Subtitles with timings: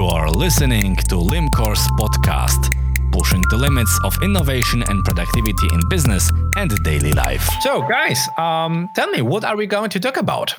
[0.00, 2.72] You are listening to Limcourse podcast,
[3.12, 7.46] pushing the limits of innovation and productivity in business and daily life.
[7.60, 10.54] So, guys, um, tell me, what are we going to talk about?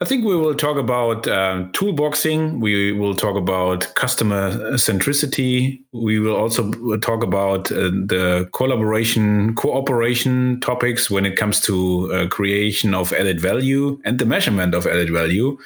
[0.00, 2.58] I think we will talk about uh, toolboxing.
[2.58, 5.84] We will talk about customer centricity.
[5.92, 12.26] We will also talk about uh, the collaboration, cooperation topics when it comes to uh,
[12.26, 15.56] creation of added value and the measurement of added value,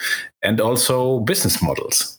[0.43, 2.16] and also business models.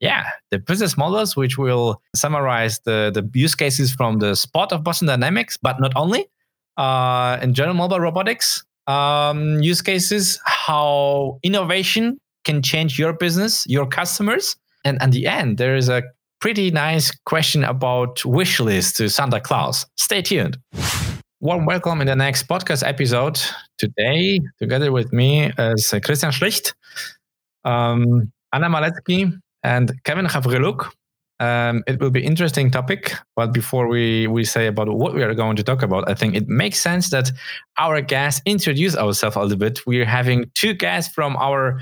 [0.00, 4.82] Yeah, the business models, which will summarize the, the use cases from the spot of
[4.82, 6.26] Boston Dynamics, but not only.
[6.78, 13.86] Uh, in general mobile robotics, um, use cases, how innovation can change your business, your
[13.86, 14.56] customers.
[14.84, 16.02] And at the end, there is a
[16.40, 19.84] pretty nice question about wish list to Santa Claus.
[19.98, 20.56] Stay tuned.
[21.40, 23.38] Warm welcome in the next podcast episode.
[23.76, 26.72] Today, together with me is Christian Schlicht,
[27.64, 30.90] um, Anna Maletsky, and Kevin Gavriluk.
[31.38, 35.34] Um, it will be interesting topic, but before we, we say about what we are
[35.34, 37.30] going to talk about, I think it makes sense that
[37.78, 39.80] our guests introduce ourselves a little bit.
[39.86, 41.80] We're having two guests from our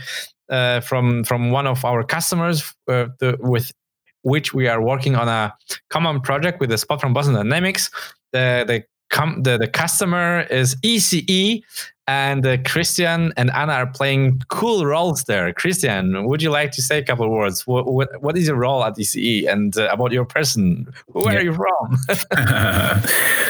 [0.48, 3.72] uh, from from one of our customers uh, the, with
[4.22, 5.54] which we are working on a
[5.90, 7.90] common project with the spot from Boston Dynamics.
[8.32, 11.62] The the com- the, the customer is ECE,
[12.08, 15.52] and uh, Christian and Anna are playing cool roles there.
[15.52, 17.66] Christian, would you like to say a couple of words?
[17.66, 20.92] What, what, what is your role at ECE and uh, about your person?
[21.08, 21.40] Where yeah.
[21.40, 23.02] are you from?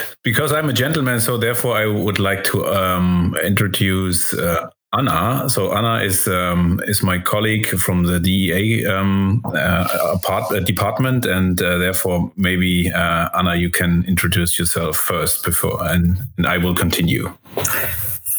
[0.25, 5.49] because I'm a gentleman, so therefore I would like to um, introduce uh, Anna.
[5.49, 11.27] So Anna is um, is my colleague from the DEA um, uh, part, uh, department,
[11.27, 16.59] and uh, therefore maybe uh, Anna, you can introduce yourself first before, and, and I
[16.59, 17.33] will continue.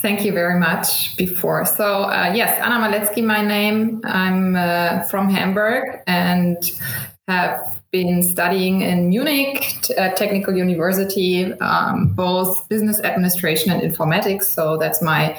[0.02, 1.66] Thank you very much before.
[1.66, 4.00] So, uh, yes, Anna Maletsky, my name.
[4.06, 6.58] I'm uh, from Hamburg and
[7.28, 14.44] have been studying in Munich uh, Technical University, um, both business administration and informatics.
[14.44, 15.38] So that's my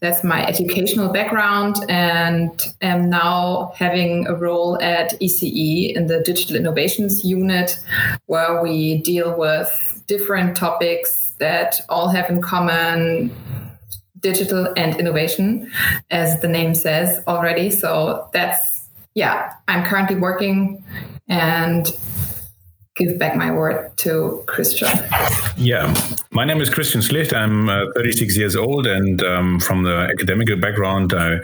[0.00, 2.50] that's my educational background, and
[2.82, 7.78] am now having a role at ECE in the Digital Innovations Unit,
[8.26, 13.30] where we deal with different topics that all have in common
[14.24, 15.70] digital and innovation,
[16.10, 17.70] as the name says already.
[17.70, 20.82] So that's, yeah, I'm currently working
[21.28, 21.86] and
[22.96, 24.88] give back my word to Christian.
[25.58, 25.94] Yeah,
[26.34, 27.32] my name is Christian Schlicht.
[27.32, 31.38] I'm uh, 36 years old, and um, from the academic background, I,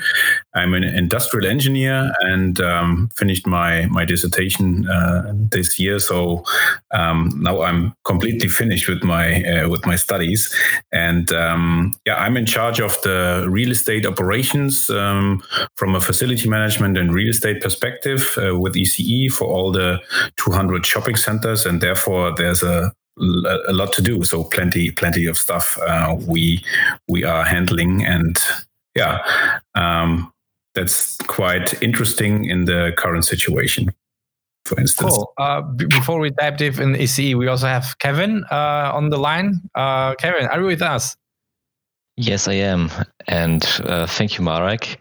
[0.56, 6.00] am an industrial engineer and um, finished my my dissertation uh, this year.
[6.00, 6.44] So
[6.90, 10.52] um, now I'm completely finished with my uh, with my studies,
[10.90, 15.40] and um, yeah, I'm in charge of the real estate operations um,
[15.76, 20.00] from a facility management and real estate perspective uh, with ECE for all the
[20.36, 24.24] 200 shopping centers, and therefore there's a a lot to do.
[24.24, 26.64] So plenty plenty of stuff uh, we
[27.08, 28.38] we are handling, and
[28.94, 29.18] yeah,
[29.74, 30.32] um,
[30.74, 33.94] that's quite interesting in the current situation.
[34.64, 35.32] For instance, cool.
[35.38, 39.18] Uh, b- before we dive deep in ECE, we also have Kevin uh, on the
[39.18, 39.60] line.
[39.74, 41.16] Uh, Kevin, are you with us?
[42.16, 42.90] Yes, I am,
[43.26, 44.98] and uh, thank you, Marek.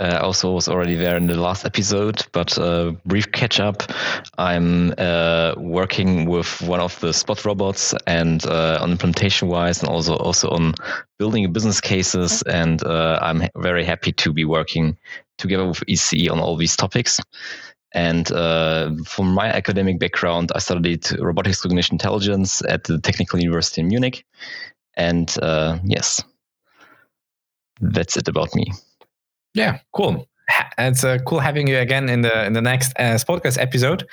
[0.00, 3.82] Uh, also was already there in the last episode, but uh, brief catch up.
[4.38, 9.90] I'm uh, working with one of the spot robots and uh, on implementation wise, and
[9.90, 10.74] also also on
[11.18, 12.40] building business cases.
[12.42, 14.96] And uh, I'm very happy to be working
[15.36, 17.20] together with ECE on all these topics.
[17.92, 23.82] And uh, from my academic background, I studied robotics cognition intelligence at the Technical University
[23.82, 24.24] in Munich.
[24.96, 25.30] And
[25.84, 26.24] yes,
[27.82, 28.72] that's it about me.
[29.54, 30.26] Yeah, cool.
[30.78, 34.04] It's uh, cool having you again in the in the next uh, podcast episode.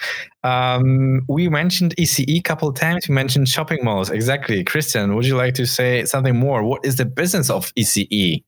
[0.44, 3.08] Um, we mentioned ECE a couple of times.
[3.09, 4.12] We mentioned shopping malls.
[4.12, 5.16] Exactly, Christian.
[5.16, 6.64] Would you like to say something more?
[6.64, 8.44] What is the business of ECE?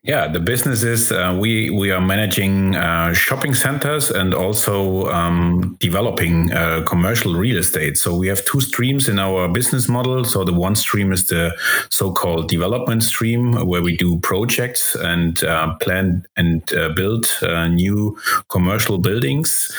[0.00, 5.76] Yeah, the business is uh, we we are managing uh, shopping centers and also um,
[5.80, 7.98] developing uh, commercial real estate.
[7.98, 10.24] So we have two streams in our business model.
[10.24, 11.54] So the one stream is the
[11.90, 18.16] so-called development stream, where we do projects and uh, plan and uh, build uh, new
[18.48, 19.70] commercial buildings.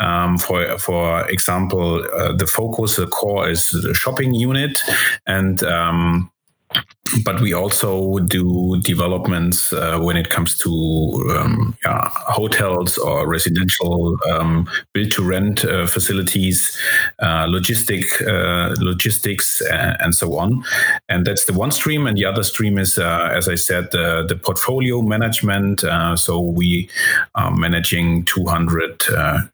[0.00, 2.02] Um, for for example,
[2.36, 4.80] the focus, the core is the shopping unit,
[5.26, 6.30] and um,
[7.24, 10.70] but we also do developments uh, when it comes to
[11.36, 16.78] um, yeah, hotels or residential um, build to rent uh, facilities,
[17.20, 20.62] uh, logistic uh, logistics, and so on.
[21.08, 22.06] And that's the one stream.
[22.06, 25.84] And the other stream is, uh, as I said, the portfolio management.
[25.84, 26.88] Uh, so we
[27.34, 29.02] are managing 200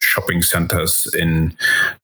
[0.00, 1.56] shopping centers in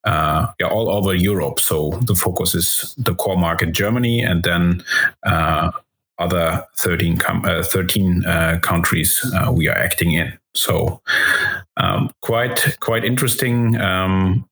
[0.05, 1.61] yeah, all over Europe.
[1.61, 4.85] So the focus is the core market Germany, and then
[6.19, 10.33] other 13, com- uh, 13 uh, countries uh, we are acting in.
[10.55, 11.01] So
[11.77, 14.45] um, quite quite interesting um,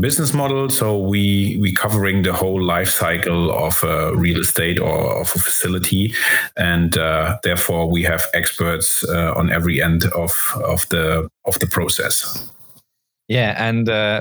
[0.00, 0.68] business model.
[0.70, 5.38] So we we covering the whole life cycle of a real estate or of a
[5.38, 6.14] facility,
[6.56, 10.32] and uh, therefore we have experts uh, on every end of
[10.64, 12.50] of the of the process.
[13.32, 14.20] Yeah, and uh,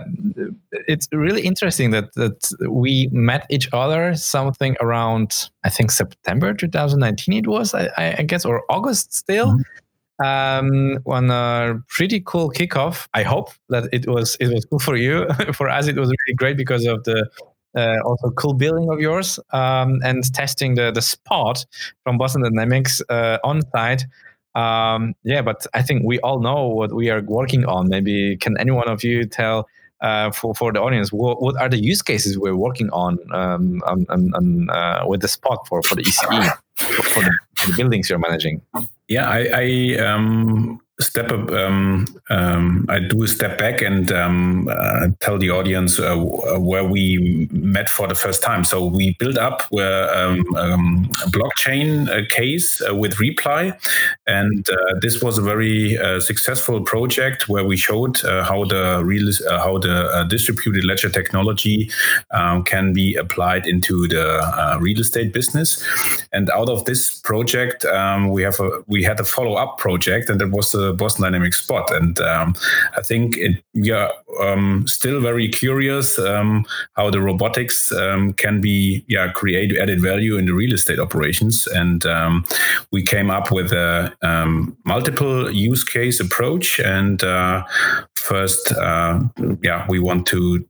[0.88, 7.34] it's really interesting that that we met each other something around I think September 2019
[7.34, 9.48] it was I, I guess or August still.
[9.48, 9.62] Mm-hmm
[10.24, 13.08] um, on a pretty cool kickoff.
[13.14, 15.28] I hope that it was it was cool for you.
[15.54, 17.28] for us, it was really great because of the
[17.76, 21.66] uh, also cool building of yours um, and testing the the spot
[22.04, 24.06] from Boston Dynamics uh, on site.
[24.56, 27.90] Um, yeah, but I think we all know what we are working on.
[27.90, 29.68] Maybe can any one of you tell
[30.02, 33.82] uh, for for the audience what, what, are the use cases we're working on, um,
[33.86, 37.74] on, on, on uh, with the spot for for the ECE for the, for the
[37.78, 38.62] buildings you're managing?
[39.08, 41.52] Yeah, I, I um, step up.
[41.52, 46.84] Um, um, I do a step back and um, uh, tell the audience uh, where
[46.84, 48.64] we met for the first time.
[48.64, 53.74] So we built up um, um, a blockchain uh, case uh, with Reply,
[54.28, 59.32] and uh, this was a very uh, successful project where we showed how the real
[59.50, 61.90] how the distributed ledger technology
[62.32, 65.84] um, can be applied into the real estate business.
[66.32, 67.86] And out of this project,
[68.28, 71.64] we have a we had a follow up project, and that was the Boston Dynamics
[71.64, 71.92] spot.
[71.92, 72.56] And um,
[72.98, 74.12] I think it, we are
[74.42, 80.38] um, still very curious um, how the robotics um, can be yeah create added value
[80.38, 81.68] in the real estate operations.
[81.68, 82.46] And um,
[82.92, 86.80] we came up with a um, multiple use case approach.
[86.80, 87.64] And uh,
[88.16, 89.20] first, uh,
[89.64, 90.66] yeah, we want to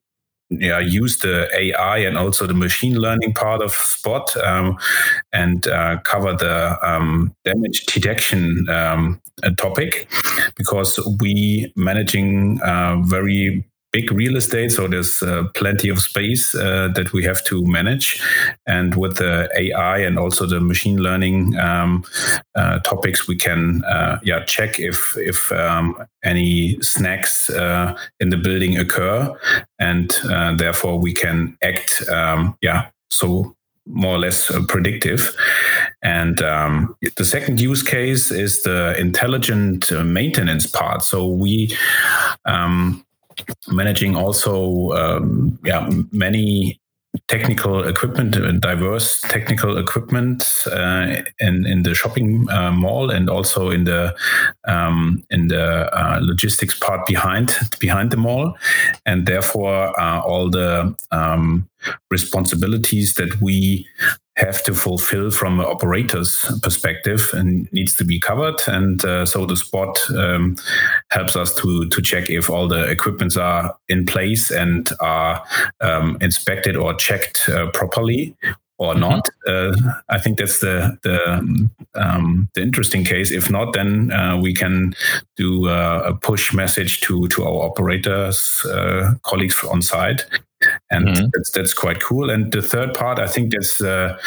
[0.51, 4.77] yeah, use the AI and also the machine learning part of Spot um,
[5.31, 9.21] and uh, cover the um, damage detection um,
[9.57, 10.09] topic
[10.55, 16.89] because we managing uh, very big real estate, so there's uh, plenty of space uh,
[16.95, 18.21] that we have to manage.
[18.65, 22.03] And with the AI and also the machine learning um,
[22.55, 28.37] uh, topics, we can uh, yeah check if if um, any snags uh, in the
[28.37, 29.33] building occur,
[29.79, 33.55] and uh, therefore we can act um, yeah so
[33.87, 35.35] more or less predictive.
[36.03, 41.03] And um, the second use case is the intelligent maintenance part.
[41.03, 41.75] So we
[42.45, 43.03] um,
[43.67, 46.81] managing also um, yeah many
[47.27, 53.69] technical equipment, uh, diverse technical equipment uh, in in the shopping uh, mall and also
[53.69, 54.15] in the
[54.67, 58.55] um, in the uh, logistics part behind behind the mall,
[59.05, 61.67] and therefore uh, all the um,
[62.09, 63.85] responsibilities that we
[64.41, 68.59] have to fulfill from an operator's perspective and needs to be covered.
[68.67, 70.55] And uh, so the spot um,
[71.09, 75.43] helps us to to check if all the equipments are in place and are
[75.79, 78.35] um, inspected or checked uh, properly
[78.81, 79.01] or mm-hmm.
[79.01, 79.29] not.
[79.47, 79.73] Uh,
[80.09, 83.31] I think that's the the um, the interesting case.
[83.31, 84.95] If not, then uh, we can
[85.37, 90.25] do uh, a push message to to our operators uh, colleagues on site
[90.91, 91.27] and mm-hmm.
[91.33, 92.29] that's that's quite cool.
[92.29, 94.17] And the third part, I think that's uh,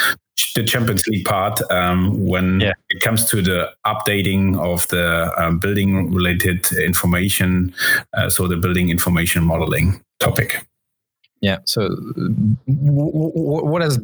[0.54, 2.72] the Champions League part um, when yeah.
[2.90, 7.74] it comes to the updating of the um, building related information,
[8.14, 10.66] uh, so the building information modeling topic.
[11.40, 11.58] Yeah.
[11.64, 11.90] So,
[12.66, 13.98] what is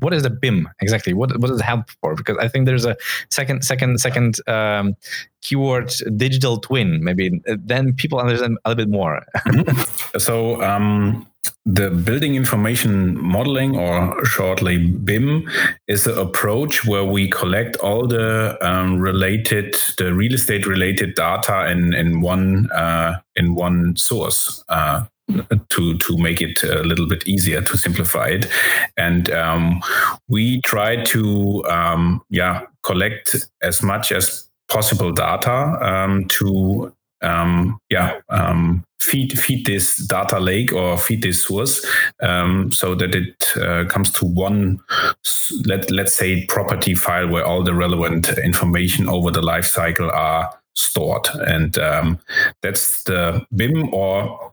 [0.00, 1.14] what is the BIM exactly?
[1.14, 2.14] What what does it help for?
[2.14, 2.94] Because I think there's a
[3.30, 4.94] second second second um,
[5.40, 7.02] keyword digital twin.
[7.02, 9.24] Maybe then people understand a little bit more.
[9.46, 10.18] mm-hmm.
[10.18, 10.62] So.
[10.62, 11.26] Um,
[11.66, 15.48] the building information modeling, or shortly BIM,
[15.88, 21.70] is an approach where we collect all the um, related, the real estate related data
[21.70, 24.62] in in one uh, in one source.
[24.68, 25.04] Uh,
[25.70, 28.46] to to make it a little bit easier to simplify it
[28.98, 29.80] and um,
[30.28, 36.92] we try to um, yeah collect as much as possible data um, to
[37.24, 41.84] um, yeah um, feed feed this data lake or feed this source
[42.22, 44.78] um, so that it uh, comes to one
[45.64, 50.50] let let's say property file where all the relevant information over the life cycle are
[50.74, 51.28] stored.
[51.46, 52.18] And um,
[52.62, 54.52] that's the BIM or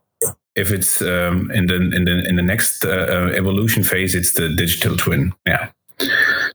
[0.56, 4.34] if it's um, in the in the in the next uh, uh, evolution phase it's
[4.34, 5.34] the digital twin.
[5.46, 5.72] Yeah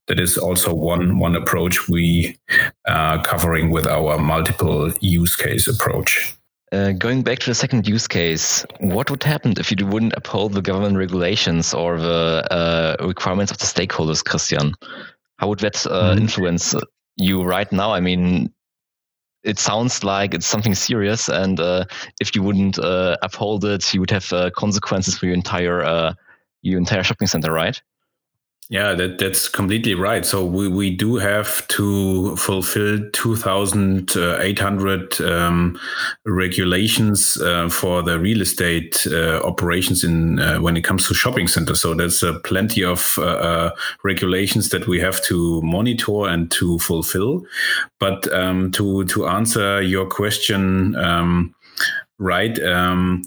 [0.09, 2.37] that is also one one approach we
[2.87, 6.33] are uh, covering with our multiple use case approach
[6.73, 10.53] Uh, going back to the second use case, what would happen if you wouldn't uphold
[10.53, 14.75] the government regulations or the uh, requirements of the stakeholders, Christian?
[15.39, 16.21] How would that uh, mm.
[16.21, 16.75] influence
[17.17, 17.95] you right now?
[17.95, 18.51] I mean,
[19.45, 21.85] it sounds like it's something serious, and uh,
[22.21, 26.15] if you wouldn't uh, uphold it, you would have uh, consequences for your entire
[26.63, 27.81] your entire shopping center, right?
[28.69, 30.27] Yeah, that, that's completely right.
[30.27, 35.79] So we, we do have to fulfill 2,800 um,
[36.25, 41.47] regulations uh, for the real estate uh, operations in uh, when it comes to shopping
[41.47, 41.81] centers.
[41.81, 43.71] So there's uh, plenty of uh, uh,
[44.03, 47.47] regulations that we have to monitor and to fulfill.
[48.01, 51.55] But um, to to answer your question, um,
[52.19, 52.61] right?
[52.65, 53.23] Um,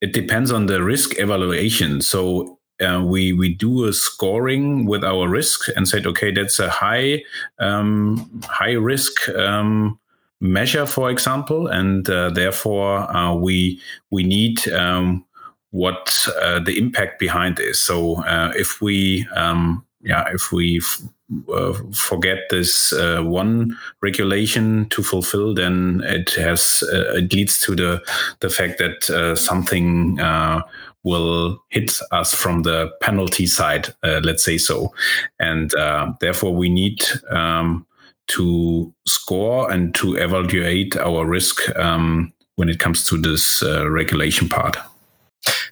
[0.00, 2.00] it depends on the risk evaluation.
[2.00, 6.70] So uh, we we do a scoring with our risk and said, okay, that's a
[6.70, 7.22] high
[7.58, 9.98] um, high risk um,
[10.40, 15.24] measure, for example, and uh, therefore uh, we we need um,
[15.70, 17.78] what uh, the impact behind is.
[17.78, 21.02] So uh, if we um, yeah if we f-
[21.52, 28.02] uh, forget this one regulation to fulfill, then it has it leads to the
[28.40, 30.18] the fact that something
[31.02, 34.92] will hit us from the penalty side, uh, let's say so.
[35.38, 37.86] And uh, therefore, we need um,
[38.28, 44.48] to score and to evaluate our risk um, when it comes to this uh, regulation
[44.48, 44.76] part.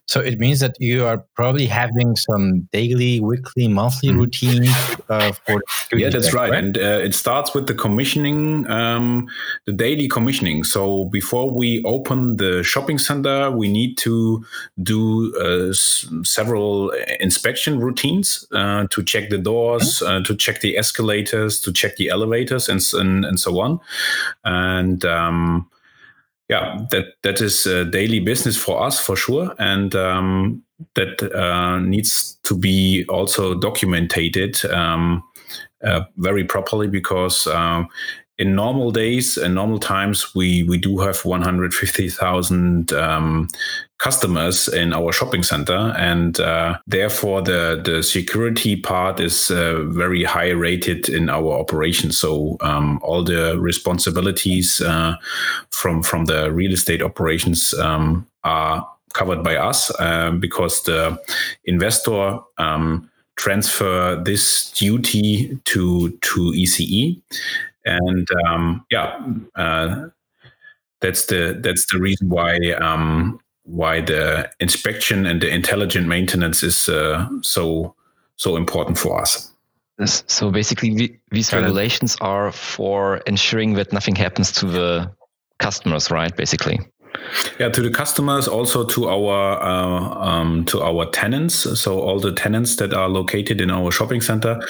[0.08, 4.16] So it means that you are probably having some daily, weekly, monthly mm.
[4.16, 4.66] routine
[5.08, 5.62] uh, for.
[5.92, 6.50] Yeah, that's right.
[6.50, 6.64] right.
[6.64, 9.26] And uh, it starts with the commissioning, um,
[9.64, 10.64] the daily commissioning.
[10.64, 14.44] So before we open the shopping center, we need to
[14.82, 20.76] do uh, s- several inspection routines uh, to check the doors, uh, to check the
[20.76, 23.80] escalators, to check the elevators, and and, and so on.
[24.44, 25.70] And um,
[26.48, 30.62] yeah, that that is daily business for us for sure, and um,
[30.94, 35.22] that uh, needs to be also documented um,
[35.84, 37.84] uh, very properly because uh,
[38.38, 43.48] in normal days and normal times we we do have 150,000 um,
[43.98, 45.92] customers in our shopping center.
[45.96, 52.12] And uh, therefore the the security part is uh, very high rated in our operation
[52.12, 55.16] so um, all the responsibilities uh,
[55.70, 61.18] from from the real estate operations um, are covered by us um, because the
[61.64, 67.20] investor um, transfer this duty to to ECE
[67.88, 69.18] and um, yeah,
[69.54, 70.08] uh,
[71.00, 76.88] that's the that's the reason why um, why the inspection and the intelligent maintenance is
[76.88, 77.94] uh, so
[78.36, 79.52] so important for us.
[80.04, 85.10] So basically, these regulations are for ensuring that nothing happens to the
[85.58, 86.34] customers, right?
[86.36, 86.78] Basically.
[87.58, 91.54] Yeah, to the customers, also to our uh, um, to our tenants.
[91.80, 94.60] So all the tenants that are located in our shopping center,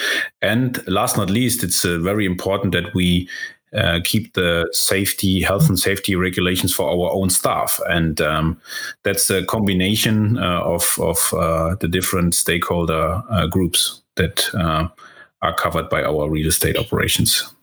[0.42, 3.28] and last not least, it's uh, very important that we
[3.74, 8.60] uh, keep the safety, health and safety regulations for our own staff, and um,
[9.02, 14.50] that's a combination uh, of of uh, the different stakeholder uh, groups that
[15.40, 17.54] are covered by our real estate operations.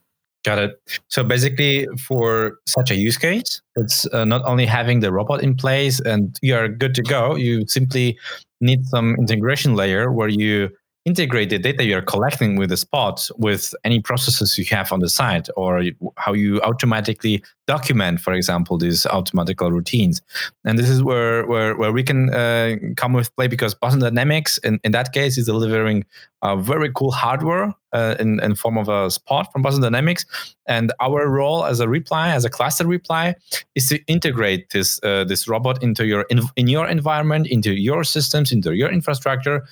[0.46, 0.80] Got it.
[1.08, 5.56] So basically, for such a use case, it's uh, not only having the robot in
[5.56, 7.36] place and you are good to go.
[7.36, 8.20] You simply
[8.62, 10.70] need some integration layer where you
[11.06, 15.10] integrate the data you're collecting with the spot with any processes you have on the
[15.10, 15.84] site or
[16.18, 20.22] how you automatically document for example these automatical routines.
[20.66, 24.58] And this is where where, where we can uh, come with play because boston dynamics
[24.60, 26.06] in, in that case is delivering
[26.42, 30.26] a very cool hardware uh, in, in form of a spot from boston dynamics.
[30.68, 33.36] And our role as a reply as a cluster reply
[33.76, 38.04] is to integrate this uh, this robot into your in, in your environment into your
[38.04, 39.64] systems into your infrastructure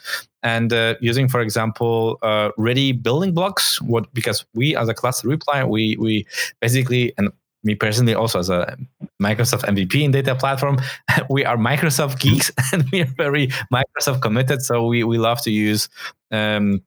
[0.44, 3.82] and uh, using, for example, uh, ready building blocks.
[3.82, 6.28] What because we as a cluster reply, we we
[6.62, 7.32] basically and
[7.64, 8.78] me personally also as a
[9.22, 10.80] Microsoft MVP in data platform,
[11.30, 14.62] we are Microsoft geeks and we are very Microsoft committed.
[14.62, 15.90] So we we love to use.
[16.32, 16.82] Um,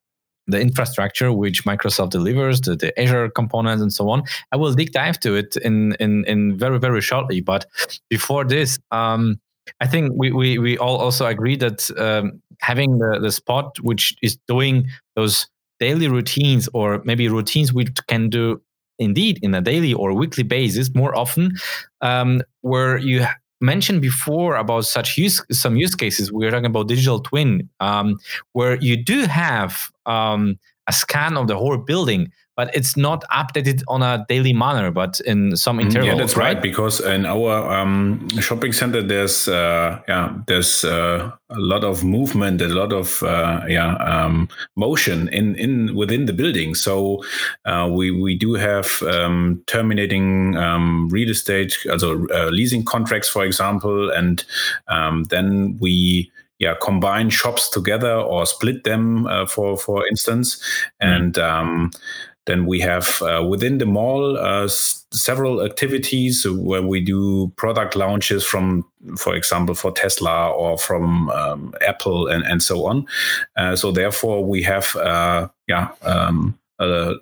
[0.49, 4.23] the infrastructure which Microsoft delivers, the, the Azure components and so on.
[4.53, 7.41] I will deep dive to it in in in very very shortly.
[7.41, 7.67] But
[8.09, 9.41] before this, um,
[9.81, 14.15] I think we, we, we all also agree that um, having the, the spot which
[14.23, 15.47] is doing those
[15.79, 18.61] daily routines or maybe routines we can do
[18.99, 21.53] indeed in a daily or weekly basis more often
[22.01, 23.27] um, where you
[23.61, 28.19] mentioned before about such use some use cases we are talking about digital twin um,
[28.53, 33.83] where you do have um, a scan of the whole building but it's not updated
[33.87, 36.07] on a daily manner, but in some intervals.
[36.07, 36.55] Yeah, that's right.
[36.55, 42.03] right because in our um, shopping center, there's uh, yeah, there's uh, a lot of
[42.03, 46.75] movement, a lot of uh, yeah um, motion in in within the building.
[46.75, 47.23] So
[47.67, 53.45] uh, we we do have um, terminating um, real estate, also uh, leasing contracts, for
[53.45, 54.43] example, and
[54.89, 60.57] um, then we yeah combine shops together or split them uh, for for instance
[61.03, 61.13] mm-hmm.
[61.13, 61.91] and um,
[62.47, 67.97] then we have uh, within the mall uh, s- several activities where we do product
[67.97, 68.85] launches from,
[69.17, 73.05] for example, for Tesla or from um, Apple and, and so on.
[73.57, 77.15] Uh, so therefore, we have uh, yeah um, a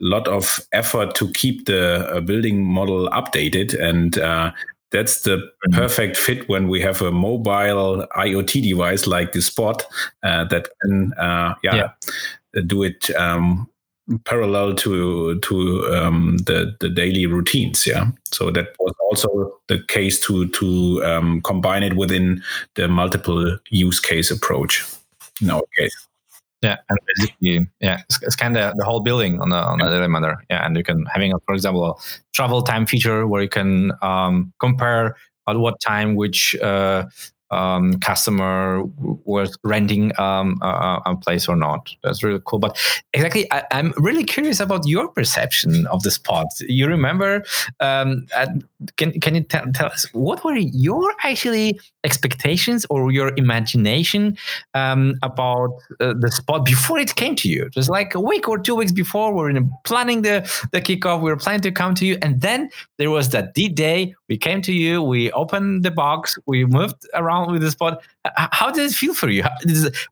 [0.00, 4.50] lot of effort to keep the uh, building model updated and uh,
[4.90, 5.74] that's the mm-hmm.
[5.74, 9.84] perfect fit when we have a mobile IoT device like the Spot
[10.22, 11.74] uh, that can, uh, yeah,
[12.54, 13.68] yeah, do it um,
[14.24, 17.86] parallel to to um, the the daily routines.
[17.86, 22.42] Yeah, so that was also the case to to um, combine it within
[22.74, 24.84] the multiple use case approach.
[25.40, 26.09] In our case.
[26.62, 28.02] Yeah, and basically, yeah,
[28.36, 30.36] kind of the whole building on a on a matter.
[30.50, 31.94] Yeah, and you can having, a, for example, a
[32.34, 35.16] travel time feature where you can um, compare
[35.48, 37.06] at what time which uh,
[37.50, 38.82] um, customer
[39.24, 41.90] was renting um, a, a, place or not.
[42.02, 42.60] That's really cool.
[42.60, 42.78] But
[43.12, 46.46] exactly, I, am really curious about your perception of the spot.
[46.60, 47.44] You remember?
[47.80, 48.26] Um,
[48.96, 54.38] can can you tell, tell us what were your actually expectations or your imagination
[54.74, 57.64] um, about uh, the spot before it came to you?
[57.64, 59.34] It was like a week or two weeks before.
[59.34, 61.20] We are planning the the kickoff.
[61.20, 64.14] We were planning to come to you, and then there was that D day.
[64.28, 65.02] We came to you.
[65.02, 66.38] We opened the box.
[66.46, 68.02] We moved around with the spot.
[68.36, 69.44] How did it feel for you?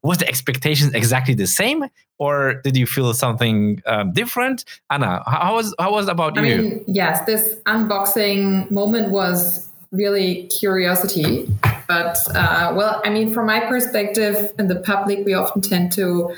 [0.02, 1.86] Was the expectations exactly the same,
[2.18, 4.64] or did you feel something um, different?
[4.90, 6.62] Anna, how was how was about I you?
[6.62, 11.48] Mean, yes, this unboxing moment was really curiosity.
[11.86, 16.34] But uh, well, I mean, from my perspective, in the public, we often tend to,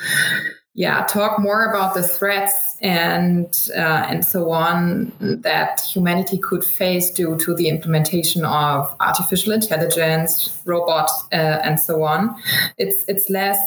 [0.74, 7.11] yeah, talk more about the threats and uh, and so on that humanity could face
[7.11, 12.37] due to the implementation of artificial intelligence, robots, uh, and so on.
[12.78, 13.59] It's it's less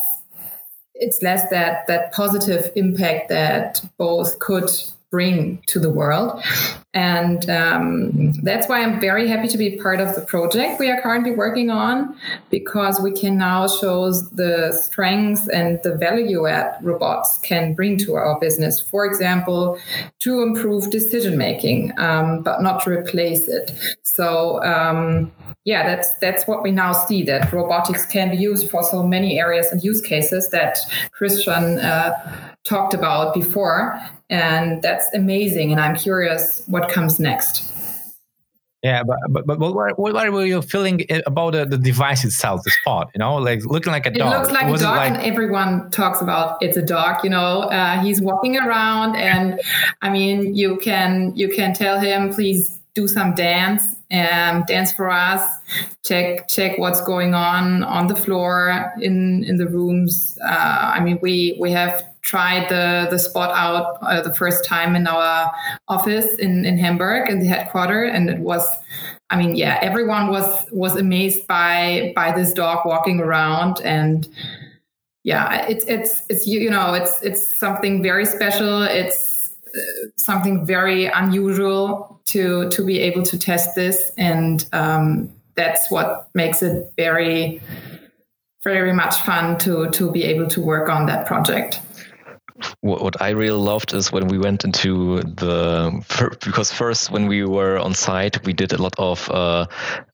[0.94, 4.70] it's less that that positive impact that both could
[5.14, 6.42] bring to the world.
[6.92, 11.00] And um, that's why I'm very happy to be part of the project we are
[11.00, 12.16] currently working on
[12.50, 18.14] because we can now show the strengths and the value that robots can bring to
[18.14, 18.80] our business.
[18.80, 19.78] For example,
[20.24, 23.70] to improve decision making, um, but not to replace it.
[24.02, 25.30] So, um,
[25.64, 29.38] yeah, that's that's what we now see that robotics can be used for so many
[29.38, 30.78] areas and use cases that
[31.12, 32.10] Christian uh,
[32.64, 35.72] talked about before, and that's amazing.
[35.72, 37.70] And I'm curious what comes next.
[38.82, 42.70] Yeah, but but, but what, what were you feeling about the, the device itself, the
[42.70, 43.10] spot?
[43.14, 44.34] You know, like looking like a it dog.
[44.34, 45.12] It looks like Was a dog, like...
[45.14, 47.24] and everyone talks about it's a dog.
[47.24, 49.58] You know, uh, he's walking around, and
[50.02, 55.10] I mean, you can you can tell him, please do some dance um, dance for
[55.10, 55.42] us
[56.04, 60.38] check check what's going on on the floor in in the rooms.
[60.44, 64.96] Uh, i mean we we have tried the the spot out uh, the first time
[64.96, 65.50] in our
[65.88, 68.66] office in in hamburg in the headquarters and it was
[69.30, 74.28] i mean yeah everyone was was amazed by by this dog walking around and
[75.24, 78.82] yeah it's it's it's you know it's it's something very special.
[78.82, 79.33] It's
[80.16, 86.62] something very unusual to to be able to test this, and um, that's what makes
[86.62, 87.60] it very
[88.62, 91.80] very much fun to to be able to work on that project
[92.80, 97.78] what, I really loved is when we went into the because first when we were
[97.78, 99.66] on site we did a lot of uh,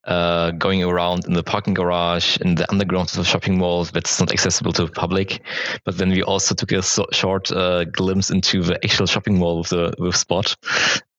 [0.04, 4.32] uh, going around in the parking garage in the underground of shopping malls that's not
[4.32, 5.40] accessible to the public.
[5.84, 9.58] But then we also took a so short uh, glimpse into the actual shopping mall
[9.58, 10.56] with the with spot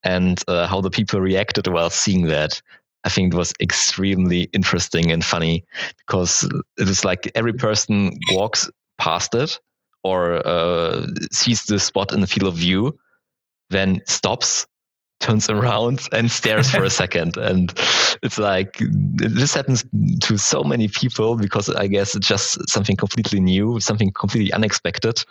[0.03, 2.61] and uh, how the people reacted while seeing that.
[3.03, 5.65] I think it was extremely interesting and funny
[5.97, 6.43] because
[6.77, 9.59] it is like every person walks past it
[10.03, 12.97] or uh, sees the spot in the field of view,
[13.69, 14.67] then stops,
[15.19, 17.37] turns around, and stares for a second.
[17.37, 17.73] And
[18.23, 19.85] it's like this happens
[20.21, 25.23] to so many people because I guess it's just something completely new, something completely unexpected.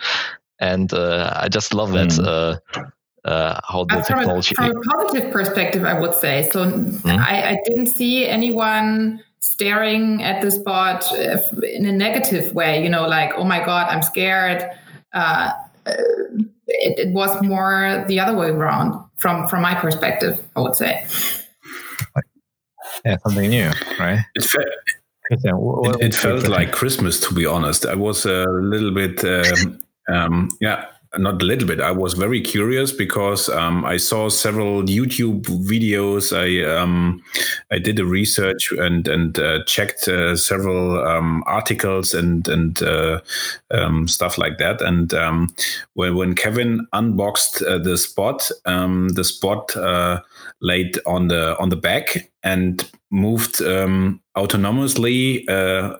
[0.58, 2.08] And uh, I just love that.
[2.08, 2.26] Mm.
[2.26, 2.86] Uh,
[3.22, 4.54] uh, how the from technology.
[4.58, 6.48] A, from a positive perspective, I would say.
[6.50, 7.18] So mm.
[7.18, 12.88] I, I, didn't see anyone staring at the spot uh, in a negative way, you
[12.88, 14.64] know, like, oh my God, I'm scared.
[15.12, 15.52] Uh,
[15.86, 20.46] it, it, was more the other way around from from my perspective.
[20.54, 21.06] I would say.
[23.04, 24.20] Yeah, something new, right?
[24.34, 24.62] It, fe-
[25.30, 25.40] it,
[26.00, 27.86] it felt like Christmas, to be honest.
[27.86, 29.80] I was a little bit, um,
[30.12, 30.86] um, yeah
[31.18, 31.80] not a little bit.
[31.80, 36.32] I was very curious because um, I saw several YouTube videos.
[36.32, 37.22] I um,
[37.70, 43.20] I did a research and and uh, checked uh, several um, articles and and uh,
[43.72, 44.80] um, stuff like that.
[44.82, 45.48] And um,
[45.94, 50.20] when when Kevin unboxed uh, the spot, um, the spot uh,
[50.60, 53.56] laid on the on the back and moved
[54.36, 55.96] autonomously uh,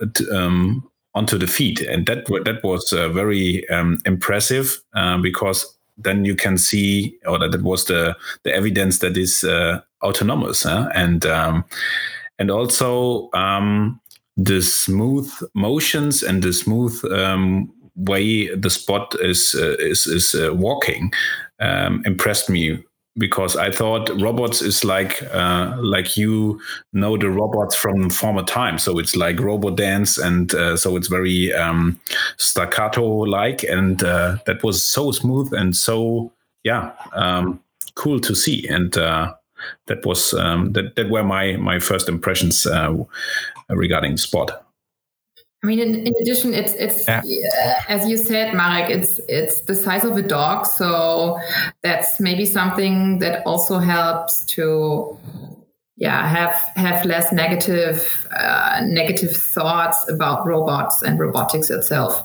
[1.14, 6.34] onto the feet, and that that was uh, very um, impressive uh, because then you
[6.34, 10.88] can see, or that, that was the the evidence that is uh, autonomous, huh?
[10.94, 11.64] and um,
[12.38, 14.00] and also um,
[14.36, 20.54] the smooth motions and the smooth um, way the spot is uh, is is uh,
[20.54, 21.12] walking
[21.60, 22.78] um, impressed me
[23.16, 26.60] because I thought robots is like uh, like you
[26.92, 28.84] know the robots from former times.
[28.84, 32.00] So it's like robot dance, and uh, so it's very um,
[32.36, 36.32] staccato like, and uh, that was so smooth and so
[36.64, 37.60] yeah um,
[37.94, 38.66] cool to see.
[38.68, 39.34] And uh,
[39.86, 42.94] that was um, that that were my my first impressions uh,
[43.68, 44.64] regarding Spot.
[45.62, 47.20] I mean, in, in addition, it's it's yeah.
[47.20, 48.88] uh, as you said, Marek.
[48.88, 51.38] It's it's the size of a dog, so
[51.82, 55.18] that's maybe something that also helps to,
[55.96, 62.24] yeah, have have less negative uh, negative thoughts about robots and robotics itself,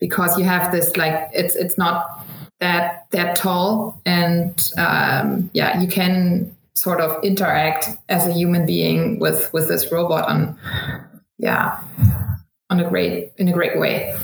[0.00, 2.24] because you have this like it's it's not
[2.60, 9.18] that that tall, and um, yeah, you can sort of interact as a human being
[9.18, 10.58] with with this robot on,
[11.36, 11.78] yeah
[12.74, 14.16] on a great in a great way.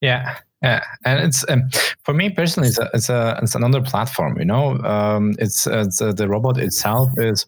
[0.00, 1.62] Yeah, yeah, and it's um,
[2.04, 4.38] for me personally, it's a, it's a it's another platform.
[4.38, 7.46] You know, um, it's, it's uh, the robot itself is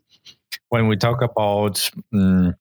[0.71, 1.91] when we talk about.
[2.13, 2.55] Um,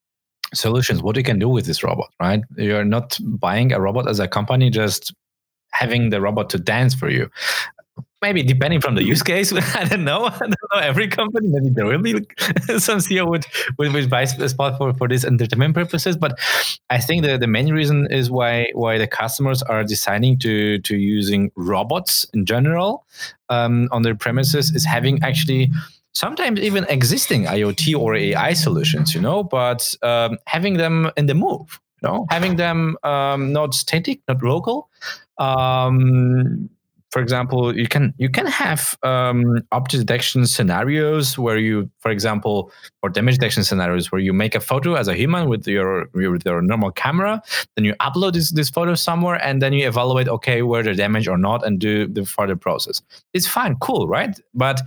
[0.53, 4.17] solutions what you can do with this robot right you're not buying a robot as
[4.21, 5.13] a company just
[5.73, 7.29] having the robot to dance for you
[8.21, 10.25] maybe depending from the use case i don't know.
[10.25, 11.47] I don't know every company.
[11.49, 12.13] Maybe there will be
[12.79, 13.45] some ceo would
[13.77, 16.39] would, would buy a spot for, for this entertainment purposes but
[16.89, 20.97] i think the, the main reason is why why the customers are deciding to to
[20.97, 23.05] using robots in general
[23.49, 25.71] um, on their premises is having actually
[26.13, 31.35] sometimes even existing iot or ai solutions you know but um, having them in the
[31.35, 34.89] move you know having them um, not static not local
[35.37, 36.69] um,
[37.11, 42.71] for example, you can you can have um, object detection scenarios where you, for example,
[43.01, 46.45] or damage detection scenarios where you make a photo as a human with your with
[46.45, 47.41] your normal camera,
[47.75, 51.27] then you upload this this photo somewhere, and then you evaluate okay where the damage
[51.27, 53.01] or not, and do the further process.
[53.33, 54.37] It's fine, cool, right?
[54.53, 54.81] But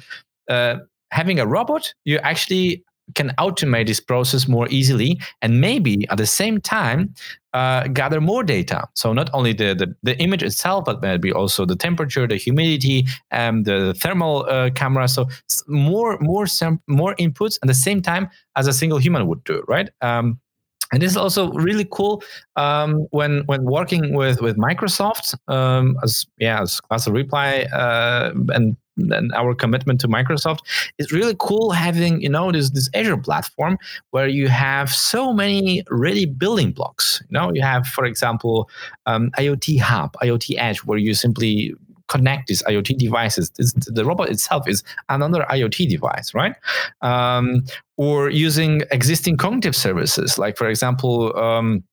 [0.48, 0.76] uh,
[1.10, 6.26] having a robot, you actually can automate this process more easily and maybe at the
[6.26, 7.14] same time
[7.52, 8.86] uh, gather more data.
[8.94, 13.06] So not only the, the, the, image itself, but maybe also the temperature, the humidity,
[13.30, 15.08] and the thermal uh, camera.
[15.08, 15.28] So
[15.66, 16.46] more more
[16.86, 19.90] more inputs at the same time as a single human would do, right?
[20.00, 20.38] Um,
[20.92, 22.22] and this is also really cool
[22.56, 28.76] um, when when working with with Microsoft um, as yeah as Cluster Reply uh, and
[29.12, 30.60] and our commitment to Microsoft
[30.98, 33.78] is really cool having you know this this Azure platform
[34.10, 37.22] where you have so many really building blocks.
[37.28, 38.68] You know, you have for example
[39.06, 41.74] um, IoT Hub, IoT Edge, where you simply
[42.10, 43.50] connect these IoT devices.
[43.50, 46.54] This, the robot itself is another IoT device, right?
[47.00, 47.64] Um,
[47.96, 51.36] or using existing cognitive services, like for example.
[51.38, 51.84] Um,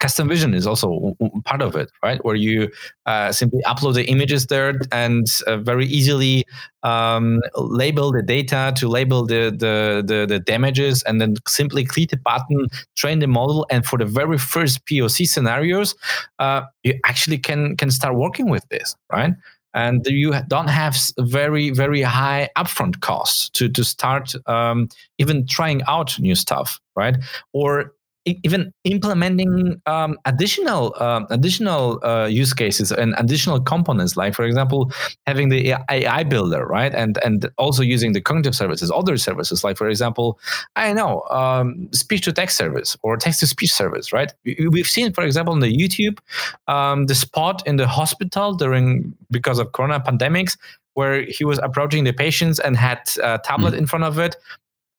[0.00, 2.24] custom vision is also part of it right?
[2.24, 2.70] Where you
[3.06, 6.44] uh, simply upload the images there and uh, very easily
[6.82, 12.10] um, label the data to label the, the, the the damages and then simply click
[12.10, 15.94] the button train the model and for the very first poc scenarios
[16.38, 19.34] uh, you actually can can start working with this right?
[19.74, 25.82] And you don't have very very high upfront costs to to start um, even trying
[25.86, 27.16] out new stuff right?
[27.52, 27.92] Or
[28.26, 34.90] even implementing um, additional um, additional uh, use cases and additional components, like for example,
[35.26, 39.76] having the AI builder, right, and and also using the cognitive services, other services, like
[39.76, 40.38] for example,
[40.74, 44.32] I know um, speech to text service or text to speech service, right?
[44.44, 46.18] We've seen, for example, on the YouTube,
[46.66, 50.56] um, the spot in the hospital during because of Corona pandemics
[50.94, 53.78] where he was approaching the patients and had a tablet mm.
[53.78, 54.34] in front of it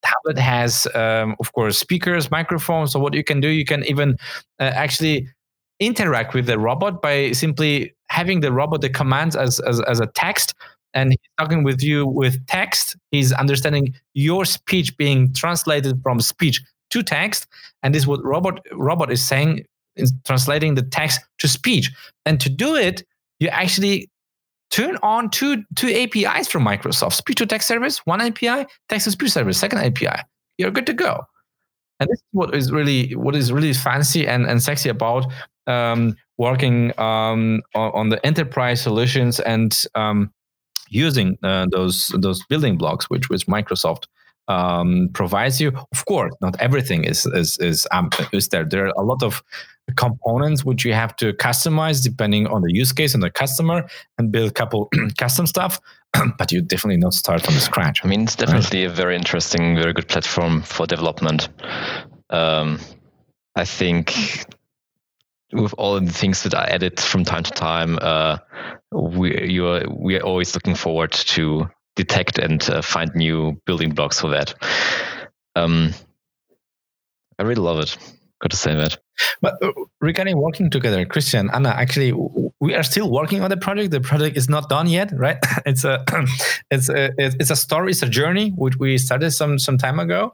[0.03, 2.91] tablet has, um, of course, speakers, microphones.
[2.91, 4.17] So what you can do, you can even
[4.59, 5.27] uh, actually
[5.79, 10.07] interact with the robot by simply having the robot the commands as, as, as a
[10.07, 10.53] text
[10.93, 16.61] and he's talking with you with text he's understanding your speech being translated from speech
[16.89, 17.45] to text
[17.83, 19.63] and this is what robot robot is saying
[19.97, 21.91] is translating the text to speech
[22.25, 23.03] and to do it
[23.39, 24.09] you actually
[24.69, 27.13] turn on two two apis from microsoft.
[27.13, 30.07] Speech to text service one api text to speech service second api
[30.57, 31.25] you're good to go.
[31.99, 35.25] And this is what is really what is really fancy and, and sexy about
[35.65, 40.31] um, working um, on, on, the enterprise solutions and um,
[40.89, 44.05] using uh, those those building blocks which which Microsoft
[44.47, 45.71] um, provides you.
[45.91, 48.65] Of course, not everything is is is, um, is there.
[48.65, 49.43] There are a lot of
[49.95, 54.31] components which you have to customize depending on the use case and the customer and
[54.31, 55.79] build a couple custom stuff.
[56.37, 58.03] but you definitely not start from scratch.
[58.03, 58.91] I mean, it's definitely right?
[58.91, 61.49] a very interesting, very good platform for development.
[62.29, 62.79] Um,
[63.55, 64.45] I think
[65.53, 68.37] with all the things that are added from time to time, uh,
[68.91, 73.91] we you are we are always looking forward to detect and uh, find new building
[73.91, 74.53] blocks for that.
[75.55, 75.93] Um,
[77.37, 77.97] I really love it.
[78.39, 78.97] Got to say that.
[79.41, 82.13] But uh, regarding working together, Christian, Anna, actually,
[82.59, 83.91] we are still working on the project.
[83.91, 85.37] The project is not done yet, right?
[85.65, 86.05] it's a,
[86.71, 90.33] it's a, it's a story, it's a journey which we started some some time ago.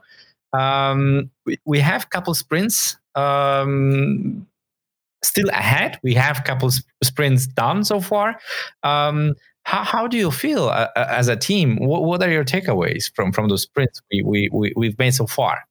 [0.52, 4.46] Um, we, we have couple sprints um,
[5.22, 5.98] still ahead.
[6.02, 6.70] We have couple
[7.02, 8.38] sprints done so far.
[8.82, 11.76] Um, how, how do you feel uh, uh, as a team?
[11.76, 15.26] What, what are your takeaways from, from those sprints we, we, we, we've made so
[15.26, 15.66] far?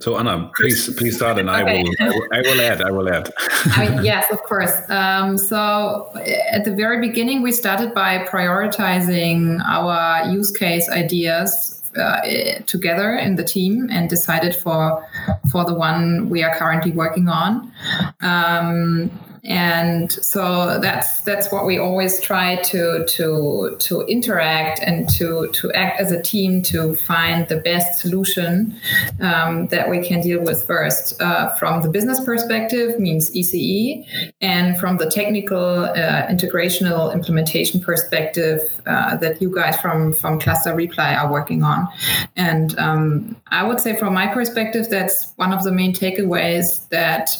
[0.00, 1.78] So Anna, please please start, and okay.
[1.78, 2.82] I, will, I, will, I will add.
[2.82, 3.32] I will add.
[3.76, 4.74] I, yes, of course.
[4.90, 6.10] Um, so
[6.50, 12.20] at the very beginning, we started by prioritizing our use case ideas uh,
[12.66, 15.06] together in the team and decided for
[15.50, 17.72] for the one we are currently working on.
[18.20, 19.10] Um,
[19.46, 25.70] and so that's that's what we always try to to to interact and to to
[25.72, 28.76] act as a team to find the best solution
[29.20, 31.20] um, that we can deal with first.
[31.22, 34.04] Uh, from the business perspective means ECE
[34.40, 40.74] and from the technical uh, integrational implementation perspective uh, that you guys from from cluster
[40.74, 41.86] reply are working on.
[42.34, 47.30] And um, I would say from my perspective that's one of the main takeaways that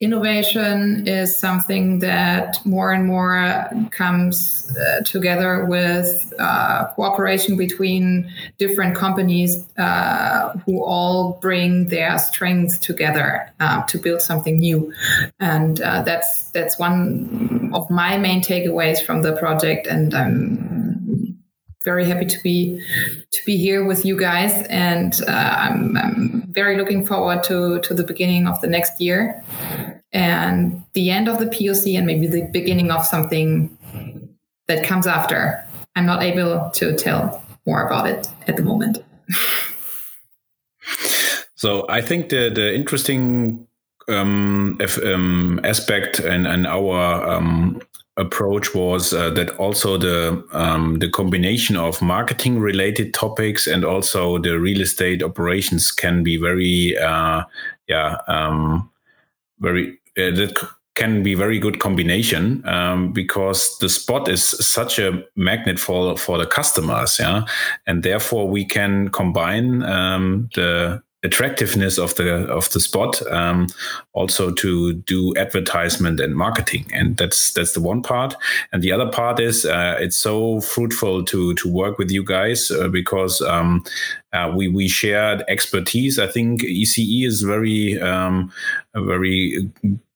[0.00, 8.96] innovation is something that more and more comes uh, together with uh, cooperation between different
[8.96, 14.92] companies uh, who all bring their strengths together uh, to build something new.
[15.38, 20.89] And uh, that's that's one of my main takeaways from the project and i'm
[21.84, 22.82] very happy to be
[23.30, 27.94] to be here with you guys and uh, I'm, I'm very looking forward to to
[27.94, 29.42] the beginning of the next year
[30.12, 33.76] and the end of the POC and maybe the beginning of something
[34.66, 35.64] that comes after.
[35.96, 38.98] I'm not able to tell more about it at the moment.
[41.54, 43.66] so I think the the interesting
[44.08, 47.80] um, if, um, aspect and, and our um,
[48.20, 54.38] approach was uh, that also the um, the combination of marketing related topics and also
[54.38, 57.42] the real estate operations can be very uh,
[57.88, 58.90] yeah um,
[59.60, 60.54] very uh, that
[60.94, 66.36] can be very good combination um, because the spot is such a magnet for for
[66.36, 67.46] the customers, yeah,
[67.86, 73.66] and therefore we can combine um, the attractiveness of the of the spot um,
[74.12, 76.86] also to do advertisement and marketing.
[76.92, 78.34] And that's that's the one part.
[78.72, 82.70] And the other part is uh, it's so fruitful to to work with you guys
[82.70, 83.84] uh, because um,
[84.32, 86.18] uh, we we shared expertise.
[86.18, 88.52] I think ece is very um,
[88.94, 89.70] very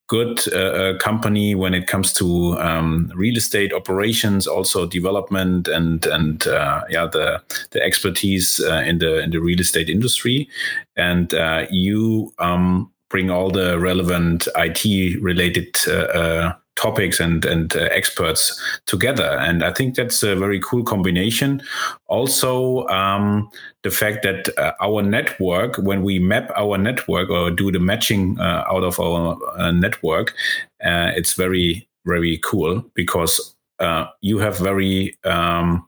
[0.06, 6.06] good uh, uh, company when it comes to um, real estate operations, also development and
[6.06, 7.40] and uh, yeah the
[7.70, 10.48] the expertise uh, in the in the real estate industry,
[10.96, 17.88] and uh, you um, bring all the relevant IT related uh, topics and and uh,
[17.92, 19.38] experts together.
[19.38, 21.62] And i think that's a very cool combination.
[22.06, 23.50] Also um,
[23.82, 28.38] the fact that uh, our network when we map our network or do the matching
[28.40, 30.34] uh, out of our uh, network
[30.84, 35.86] uh, it's very very cool because uh, you have very um,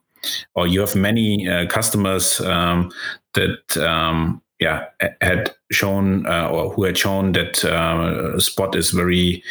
[0.55, 2.91] or you have many customers um,
[3.35, 4.87] that um, yeah
[5.21, 9.43] had shown uh, or who had shown that uh, spot is very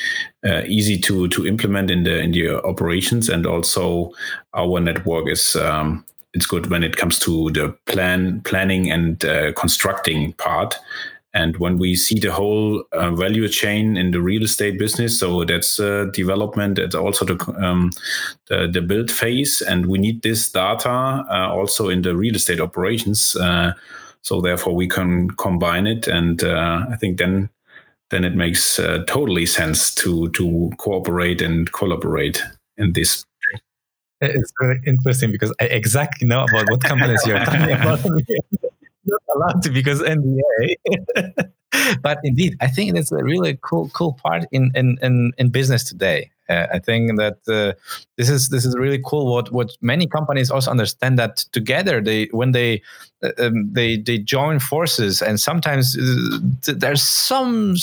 [0.46, 4.12] uh, easy to to implement in the in the operations and also
[4.54, 9.54] our network is um, it's good when it comes to the plan planning and uh,
[9.54, 10.76] constructing part
[11.36, 15.44] And when we see the whole uh, value chain in the real estate business, so
[15.44, 17.92] that's uh, development, it's also the, um,
[18.48, 23.36] the, the build phase, and we need this data also in the real estate operations.
[24.26, 27.50] So therefore, we can combine it, and uh, I think then
[28.10, 32.44] then it makes uh, totally sense to to cooperate and collaborate
[32.78, 33.24] in this
[34.22, 38.00] it's very interesting because I exactly know about what companies you're talking about.
[39.06, 40.76] Not allowed to because NDA.
[42.02, 45.84] but indeed, I think that's a really cool, cool part in in in, in business
[45.84, 46.32] today.
[46.50, 47.74] Uh, I think that uh,
[48.18, 49.34] this is this is really cool.
[49.34, 52.82] What what many companies also understand that together they when they
[53.24, 56.40] uh, um, they they join forces and sometimes uh,
[56.74, 57.76] there's some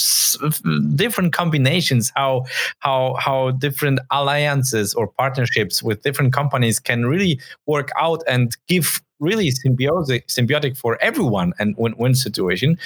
[0.95, 2.45] different combinations how
[2.79, 9.01] how how different alliances or partnerships with different companies can really work out and give
[9.19, 12.77] really symbiotic symbiotic for everyone and win-win situation.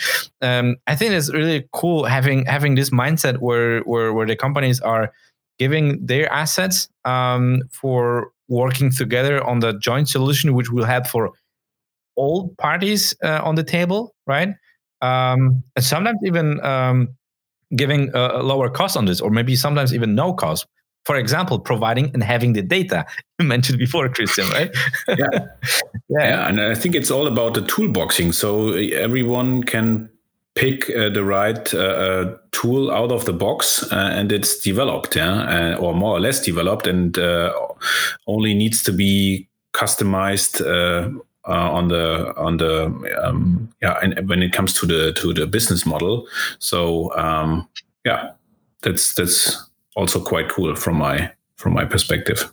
[0.41, 4.79] Um, I think it's really cool having having this mindset where where where the companies
[4.79, 5.11] are
[5.59, 11.31] giving their assets um, for working together on the joint solution, which will help for
[12.15, 14.49] all parties uh, on the table, right?
[15.01, 17.09] Um, and sometimes even um,
[17.75, 20.65] giving a, lower cost on this, or maybe sometimes even no cost.
[21.05, 23.05] For example, providing and having the data
[23.39, 24.75] you mentioned before, Christian, right?
[25.07, 25.15] yeah.
[25.29, 25.39] yeah.
[26.09, 28.33] yeah, and I think it's all about the toolboxing.
[28.33, 30.09] So everyone can
[30.57, 35.15] pick uh, the right uh, uh, tool out of the box uh, and it's developed
[35.15, 37.53] yeah or more or less developed and uh,
[38.25, 41.11] only needs to be customized uh,
[41.47, 42.85] on the on the
[43.21, 46.27] um, yeah and when it comes to the to the business model.
[46.59, 47.69] So um,
[48.03, 48.31] yeah
[48.81, 52.51] that's that's also quite cool from my from my perspective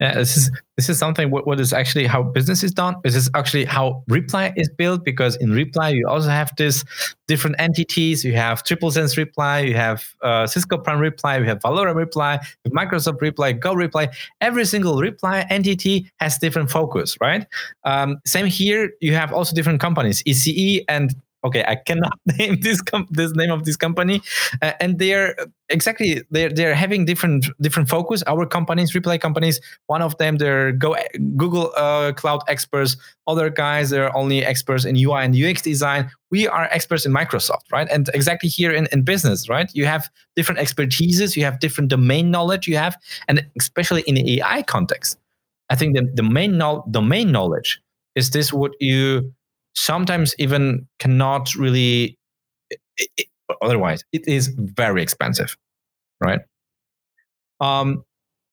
[0.00, 2.94] yeah, this is this is something what, what is actually how business is done.
[3.02, 6.84] This is actually how Reply is built because in Reply you also have this
[7.26, 8.24] different entities.
[8.24, 13.52] You have Triplesense Reply, you have uh, Syskoplan Reply, you have Valorem Reply, Microsoft Reply,
[13.52, 14.08] Go Reply.
[14.40, 17.44] Every single Reply entity has different focus, right?
[17.82, 18.92] Um, same here.
[19.00, 21.12] You have also different companies, ECE and
[21.44, 24.20] okay i cannot name this com- this name of this company
[24.62, 25.34] uh, and they're
[25.68, 28.22] exactly they're they're having different different focus.
[28.26, 30.96] Our companies reply companies one of them they're go
[31.36, 32.96] google uh, cloud experts.
[33.26, 36.10] Other guys they're only experts in ui and ux design.
[36.30, 37.88] We are experts in microsoft right?
[37.90, 39.70] And exactly here in, in business right?
[39.74, 42.96] You have different expertises you have different domain knowledge you have
[43.26, 45.18] and especially in the ai context
[45.68, 47.80] i think the, the main no- domain knowledge
[48.14, 49.34] is this what you
[49.78, 52.18] sometimes even cannot really
[52.70, 52.80] it,
[53.16, 53.26] it,
[53.62, 55.56] otherwise it is very expensive
[56.20, 56.40] right?
[57.60, 58.04] Um,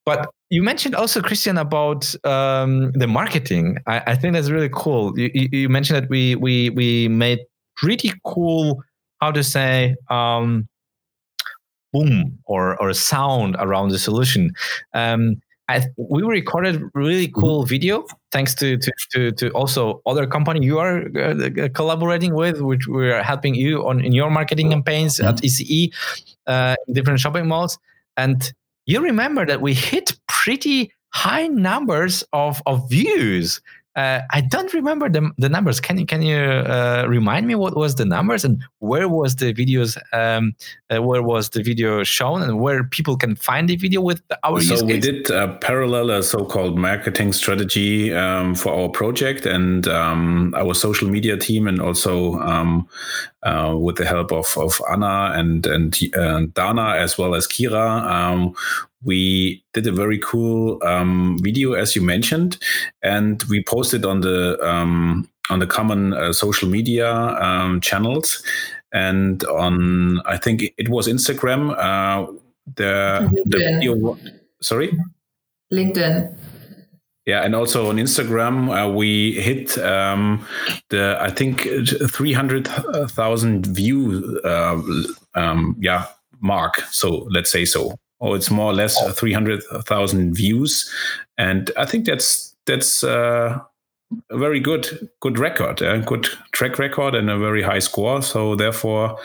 [0.06, 3.78] but you mentioned also christian about um, the marketing.
[3.88, 5.18] I, I, think that's really cool.
[5.18, 7.40] You, you, mentioned that we we we made
[7.76, 8.84] pretty cool
[9.20, 10.68] how to say um,
[11.92, 14.52] boom or or sound around the solution.
[14.94, 20.64] Um, I, we recorded really cool video thanks to, to, to, to also other company
[20.64, 25.20] you are uh, collaborating with, which we are helping you on in your marketing campaigns
[25.20, 25.92] at ECE,
[26.46, 27.80] uh, different shopping malls.
[28.16, 28.54] And
[28.86, 33.62] you remember that we hit pretty high numbers of, of views
[33.96, 35.80] uh, I don't remember the, the numbers.
[35.80, 39.54] Can you can you uh, remind me what was the numbers and where was the
[39.54, 39.98] videos?
[40.12, 40.56] Um,
[40.90, 44.60] uh, where was the video shown and where people can find the video with our?
[44.62, 50.54] So we did a parallel a so-called marketing strategy um, for our project and um,
[50.58, 52.90] our social media team, and also um,
[53.44, 58.04] uh, with the help of, of Anna and and uh, Dana as well as Kira,
[58.04, 58.56] um,
[59.06, 62.58] we did a very cool um, video, as you mentioned,
[63.02, 68.44] and we posted on the um, on the common uh, social media um, channels
[68.96, 71.76] and on I think it was Instagram.
[71.78, 72.32] Uh,
[72.76, 74.18] the the video.
[74.62, 74.98] Sorry,
[75.72, 76.38] LinkedIn.
[77.26, 80.46] Yeah, and also on Instagram, uh, we hit um,
[80.90, 81.68] the I think
[82.12, 82.68] three hundred
[83.10, 84.82] thousand view uh,
[85.36, 86.08] um, yeah
[86.40, 86.78] mark.
[86.92, 90.92] So let's say so oh, it's more or less 300,000 views.
[91.38, 93.60] And I think that's that's uh,
[94.30, 98.22] a very good good record, a good track record, and a very high score.
[98.22, 99.18] So therefore,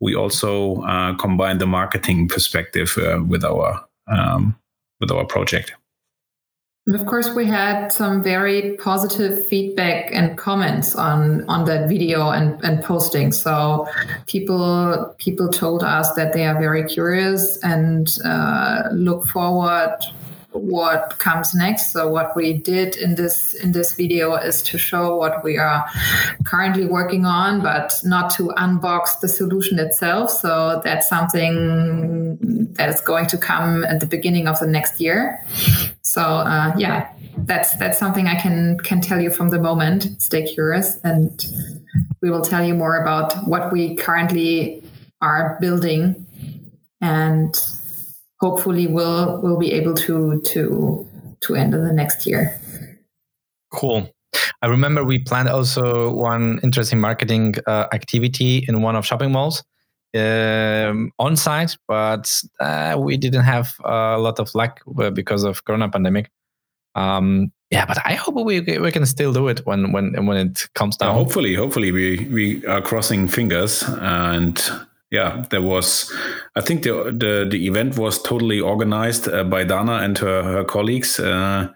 [0.00, 4.56] we also uh, combine the marketing perspective uh, with our um,
[5.00, 5.72] with our project.
[6.86, 12.30] And of course, we had some very positive feedback and comments on on that video
[12.30, 13.30] and, and posting.
[13.30, 13.86] So
[14.26, 19.96] people people told us that they are very curious and uh, look forward
[20.50, 21.92] what comes next.
[21.92, 25.86] So what we did in this in this video is to show what we are
[26.44, 30.30] currently working on, but not to unbox the solution itself.
[30.30, 32.38] So that's something
[32.74, 35.38] that is going to come at the beginning of the next year.
[36.12, 40.20] So uh, yeah, that's that's something I can can tell you from the moment.
[40.20, 41.42] Stay curious, and
[42.20, 44.84] we will tell you more about what we currently
[45.22, 46.26] are building,
[47.00, 47.54] and
[48.42, 51.08] hopefully we'll we'll be able to to
[51.44, 52.60] to end in the next year.
[53.72, 54.06] Cool.
[54.60, 59.64] I remember we planned also one interesting marketing uh, activity in one of shopping malls
[60.14, 65.64] um, on site, but uh, we didn't have a lot of luck uh, because of
[65.64, 66.30] Corona pandemic.
[66.94, 70.68] Um, yeah, but I hope we we can still do it when when when it
[70.74, 71.14] comes down.
[71.14, 74.62] hopefully, hopefully we we are crossing fingers and
[75.12, 76.10] yeah, there was.
[76.56, 80.64] I think the the, the event was totally organized uh, by Dana and her, her
[80.64, 81.68] colleagues, uh,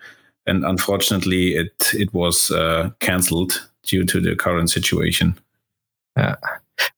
[0.47, 5.39] and unfortunately, it it was uh, cancelled due to the current situation.
[6.17, 6.37] Yeah.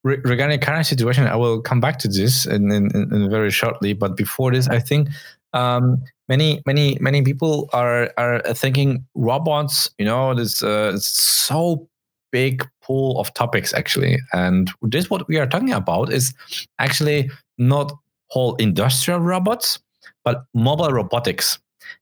[0.04, 3.92] Re- regarding current situation, I will come back to this in, in, in very shortly.
[3.92, 5.08] But before this, I think
[5.52, 9.90] um, many many many people are are thinking robots.
[9.98, 11.88] You know, this uh, so
[12.30, 16.34] big pool of topics actually, and this what we are talking about is
[16.78, 17.92] actually not
[18.30, 19.80] whole industrial robots,
[20.24, 21.58] but mobile robotics.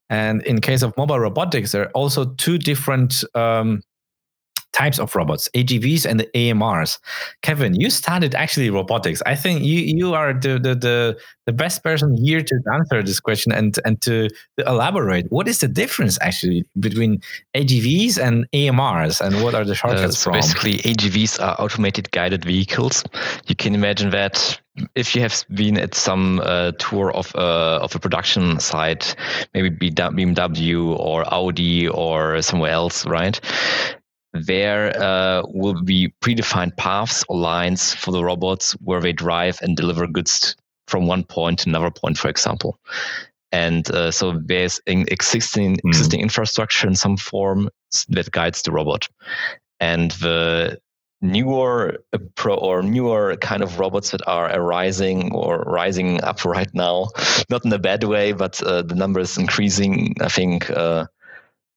[0.09, 3.83] And in case of mobile robotics, there are also two different um,
[4.73, 6.99] types of robots, AGVs and the AMRs.
[7.43, 9.23] Kevin, you started actually robotics.
[9.25, 13.21] I think you you are the the the, the best person here to answer this
[13.21, 15.27] question and and to, to elaborate.
[15.31, 17.21] What is the difference actually between
[17.55, 20.35] AGVs and AMRs, and what are the shortcuts uh, so from?
[20.35, 23.05] Basically, AGVs are automated guided vehicles.
[23.47, 24.61] You can imagine that
[24.95, 29.17] if you have been at some uh, tour of uh, of a production site,
[29.55, 33.41] maybe BMW or Audi or somewhere else, right?
[34.45, 39.76] There uh, will be predefined paths or lines for the robots where they drive and
[39.76, 40.57] deliver goods
[40.89, 42.78] from one point to another point, for example.
[43.53, 45.89] And uh, so there's an existing mm.
[45.89, 47.70] existing infrastructure in some form
[48.09, 49.09] that guides the robot.
[49.80, 50.78] And the
[51.22, 51.99] newer
[52.34, 57.09] pro or newer kind of robots that are arising or rising up right now,
[57.51, 60.14] not in a bad way, but uh, the number is increasing.
[60.20, 61.07] I think uh,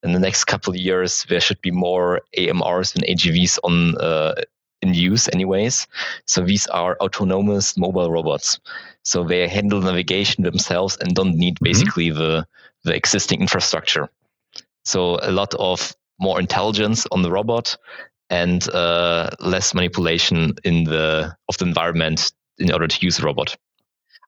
[0.04, 4.36] in the next couple of years, there should be more AMRs and AGVs on uh,
[4.82, 5.88] in use, anyways.
[6.26, 8.60] So these are autonomous mobile robots.
[9.04, 11.66] So they handle navigation themselves and don't need mm-hmm.
[11.66, 12.20] basically mm-hmm.
[12.20, 12.48] the
[12.86, 14.08] the existing infrastructure.
[14.86, 17.76] So a lot of more intelligence on the robot
[18.30, 23.58] and uh, less manipulation in the of the environment in order to use the robot.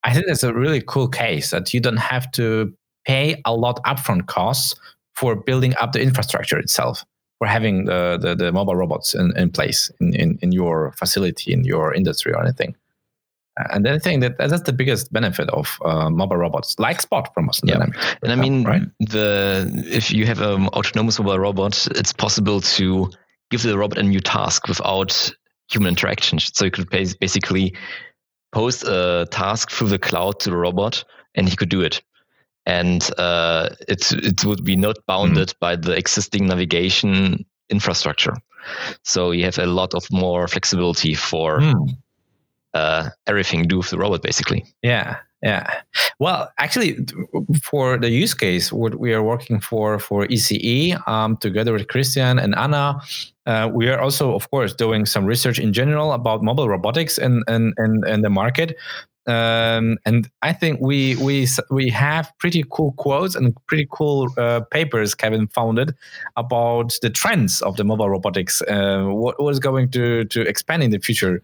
[0.03, 2.74] I think that's a really cool case that you don't have to
[3.05, 4.76] pay a lot upfront costs
[5.16, 7.05] for building up the infrastructure itself
[7.38, 11.51] for having the, the, the mobile robots in, in place in, in, in your facility
[11.53, 12.76] in your industry or anything
[13.57, 17.32] and then I think that that's the biggest benefit of uh, mobile robots, like Spot
[17.34, 17.86] from Boston yeah.
[18.24, 18.84] And I mean, right?
[18.99, 23.09] the if you have an autonomous mobile robot, it's possible to
[23.49, 25.34] give the robot a new task without
[25.70, 26.39] human interaction.
[26.39, 27.76] So you could basically
[28.53, 31.03] post a task through the cloud to the robot,
[31.36, 32.01] and he could do it
[32.66, 35.59] and uh, it it would be not bounded mm.
[35.59, 38.36] by the existing navigation infrastructure.
[39.03, 41.97] So you have a lot of more flexibility for mm.
[42.74, 44.66] uh, everything do with the robot, basically.
[44.84, 45.82] Yeah, yeah.
[46.20, 46.99] Well, actually,
[47.64, 52.38] for the use case, what we are working for for ECE um, together with Christian
[52.38, 53.01] and Anna,
[53.47, 57.43] uh, we are also, of course, doing some research in general about mobile robotics and
[57.47, 58.78] and and, and the market
[59.28, 64.61] um, and I think we we we have pretty cool quotes and pretty cool uh,
[64.72, 65.93] papers Kevin founded
[66.38, 68.63] about the trends of the mobile robotics.
[68.63, 71.43] Uh, what was going to to expand in the future?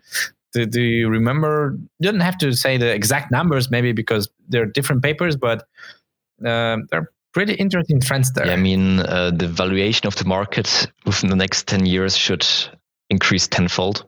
[0.53, 1.77] Do, do, you remember?
[1.99, 5.67] You don't have to say the exact numbers, maybe because they're different papers, but
[6.43, 8.47] uh, they're pretty interesting trends there.
[8.47, 12.47] Yeah, I mean, uh, the valuation of the market within the next ten years should
[13.09, 14.05] increase tenfold.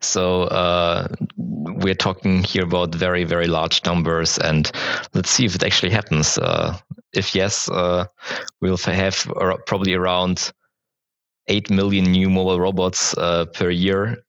[0.00, 4.70] So uh, we're talking here about very, very large numbers, and
[5.14, 6.38] let's see if it actually happens.
[6.38, 6.76] Uh,
[7.12, 8.06] if yes, uh,
[8.60, 9.26] we'll have
[9.66, 10.52] probably around
[11.48, 14.24] 8 million new mobile robots uh, per year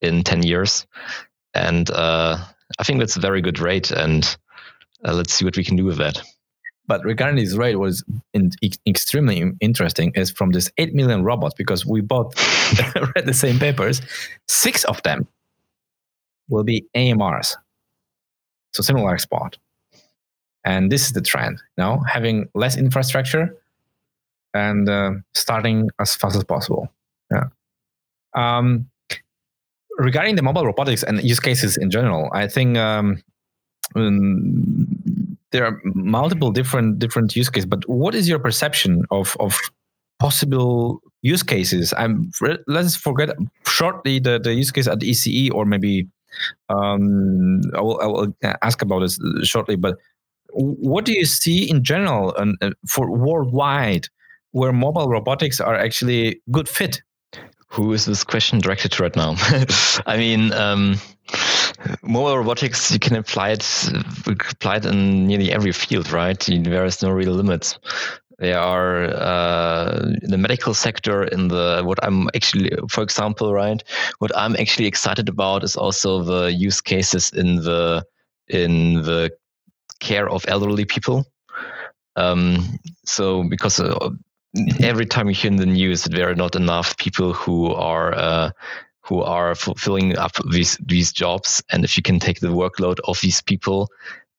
[0.00, 0.86] in 10 years.
[1.54, 2.38] And uh,
[2.78, 4.24] I think that's a very good rate, and
[5.04, 6.22] uh, let's see what we can do with that.
[6.88, 8.50] But regarding Israel, what is in,
[8.86, 12.34] extremely interesting is from this 8 million robots, because we both
[13.14, 14.00] read the same papers,
[14.48, 15.28] six of them
[16.48, 17.56] will be AMRs.
[18.72, 19.56] So similar Spot.
[20.64, 21.62] and this is the trend.
[21.76, 23.54] You know, having less infrastructure
[24.54, 26.90] and uh, starting as fast as possible.
[27.30, 27.44] Yeah.
[28.34, 28.88] Um,
[29.98, 33.22] regarding the mobile robotics and use cases in general, I think um,
[33.94, 34.86] um,
[35.52, 37.66] there are multiple different different use cases.
[37.66, 39.58] But what is your perception of of
[40.18, 41.94] possible use cases?
[41.96, 42.30] I'm
[42.66, 43.30] let's forget
[43.66, 46.06] shortly the, the use case at ECE or maybe
[46.68, 48.32] um, I will I will
[48.62, 49.76] ask about this shortly.
[49.76, 49.96] But
[50.52, 54.08] what do you see in general and for worldwide
[54.52, 57.02] where mobile robotics are actually good fit?
[57.68, 59.36] Who is this question directed to right now?
[60.06, 60.96] I mean, um,
[62.02, 63.90] mobile robotics you can apply it
[64.26, 66.38] apply it in nearly every field, right?
[66.40, 67.78] There is no real limits.
[68.38, 73.82] There are uh, in the medical sector, in the what I'm actually, for example, right?
[74.20, 78.04] What I'm actually excited about is also the use cases in the
[78.48, 79.30] in the
[80.00, 81.26] care of elderly people.
[82.14, 84.10] Um, so because uh,
[84.80, 88.14] every time you hear in the news that there are not enough people who are
[88.14, 88.50] uh,
[89.02, 93.20] who are filling up these these jobs, and if you can take the workload of
[93.20, 93.88] these people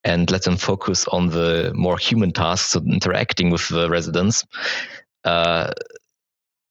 [0.03, 4.45] and let them focus on the more human tasks, so interacting with the residents,
[5.26, 5.72] uh,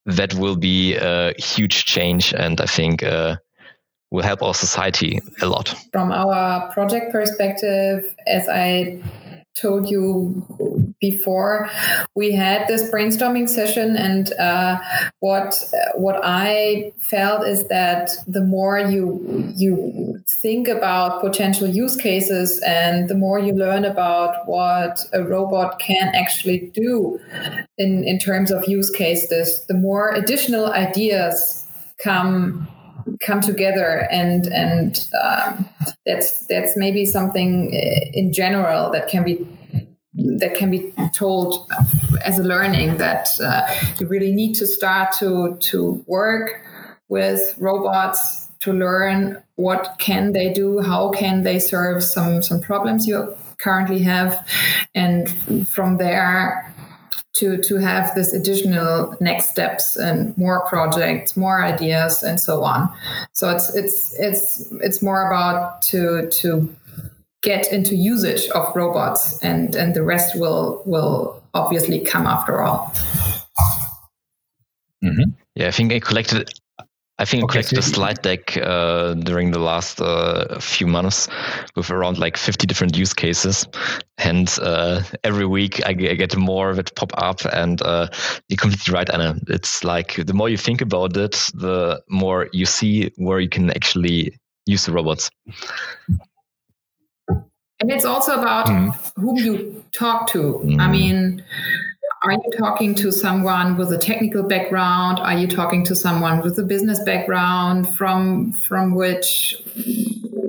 [0.07, 3.03] that will be a huge change, and I think.
[3.03, 3.37] Uh,
[4.11, 5.75] will help our society a lot.
[5.93, 9.03] From our project perspective, as I
[9.61, 10.47] told you
[11.01, 11.71] before
[12.15, 13.97] we had this brainstorming session.
[13.97, 14.79] And uh,
[15.21, 15.55] what
[15.95, 23.09] what i felt is that the more you you think about potential use cases and
[23.09, 27.21] the more you learn about what a robot can actually do
[27.79, 31.67] in in terms of use cases the more additional ideas
[32.03, 32.69] come
[33.21, 34.07] come together.
[34.11, 35.69] And and um,
[36.07, 39.47] that's that's maybe something uh, in general that can be
[40.39, 41.71] that can be told
[42.25, 43.63] as a learning that uh,
[44.01, 46.63] you really need to start to to work
[47.09, 53.07] with robots to learn what can they do how can they serve some some problems
[53.07, 54.47] you currently have
[54.95, 55.29] and
[55.69, 56.73] from there
[57.39, 62.93] to to have this additional next steps and more projects more ideas and so on.
[63.33, 66.75] So it's it's it's it's more about to to
[67.43, 72.93] get into usage of robots and and the rest will will obviously come after all
[75.03, 75.31] mm-hmm.
[75.55, 76.51] yeah i think i collected
[77.21, 80.87] I think okay, I collected so a slide deck uh, during the last uh, few
[80.87, 81.29] months
[81.75, 83.67] with around like 50 different use cases.
[84.19, 87.45] And uh, every week I, get more that pop up.
[87.53, 88.09] And uh,
[88.49, 89.37] you're completely right, Anna.
[89.49, 93.71] It's like the more you think about it, the more you see where you can
[93.71, 95.29] actually use the robots.
[97.81, 99.13] And it's also about mm.
[99.17, 100.61] whom you talk to.
[100.65, 100.81] Mm.
[100.81, 101.45] I mean,
[102.23, 105.21] are you talking to someone with a technical background?
[105.21, 107.89] Are you talking to someone with a business background?
[107.95, 109.63] From from which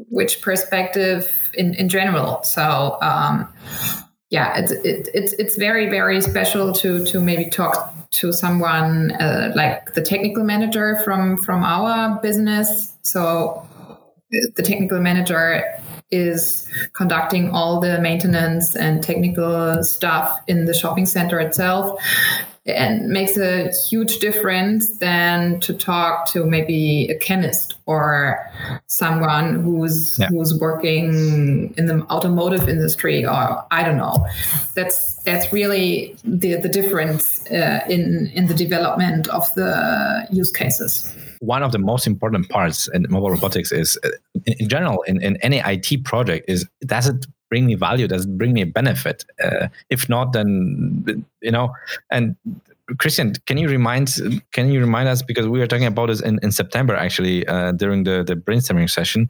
[0.09, 2.41] which perspective in, in general?
[2.43, 3.47] So um,
[4.31, 9.51] yeah, it's it, it's it's very very special to to maybe talk to someone uh,
[9.55, 12.93] like the technical manager from from our business.
[13.03, 13.67] So
[14.55, 15.63] the technical manager
[16.11, 21.99] is conducting all the maintenance and technical stuff in the shopping center itself
[22.65, 28.39] and makes a huge difference than to talk to maybe a chemist or
[28.87, 30.27] someone who's yeah.
[30.27, 34.25] who's working in the automotive industry or I don't know.
[34.75, 41.15] That's that's really the the difference uh, in in the development of the use cases
[41.39, 44.09] one of the most important parts in mobile robotics is uh,
[44.45, 48.07] in, in general in, in any IT project is does it bring me value?
[48.07, 49.25] Does it bring me a benefit?
[49.43, 51.73] Uh, if not then you know
[52.11, 52.35] and
[52.97, 54.15] Christian, can you remind
[54.51, 57.71] can you remind us because we were talking about this in, in September actually uh,
[57.73, 59.29] during the, the brainstorming session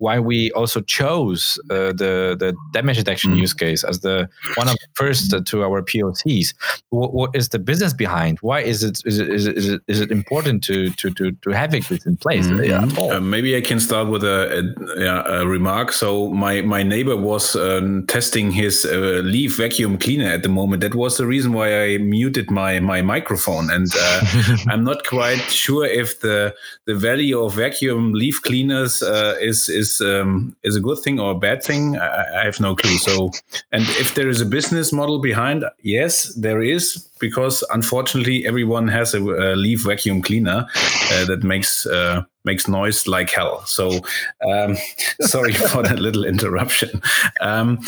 [0.00, 3.38] why we also chose uh, the the damage detection mm.
[3.38, 6.54] use case as the one of the first to our POCs.
[6.88, 8.38] What, what is the business behind?
[8.40, 11.32] Why is it is it is it, is it, is it important to to to
[11.32, 12.46] to have it in place?
[12.46, 12.64] Mm-hmm.
[12.64, 15.92] Yeah, uh, maybe I can start with a, a, a, remark.
[15.92, 20.80] So my my neighbor was um, testing his uh, leaf vacuum cleaner at the moment.
[20.80, 24.20] That was the reason why I muted my my my microphone, and uh,
[24.68, 26.54] I'm not quite sure if the
[26.86, 31.32] the value of vacuum leaf cleaners uh, is is um, is a good thing or
[31.32, 31.96] a bad thing.
[31.96, 32.98] I, I have no clue.
[32.98, 33.30] So,
[33.72, 39.14] and if there is a business model behind, yes, there is because unfortunately everyone has
[39.14, 40.66] a, a leaf vacuum cleaner
[41.12, 43.64] uh, that makes uh, makes noise like hell.
[43.66, 44.00] So
[44.48, 44.76] um,
[45.20, 47.02] sorry for that little interruption.
[47.40, 47.78] Um,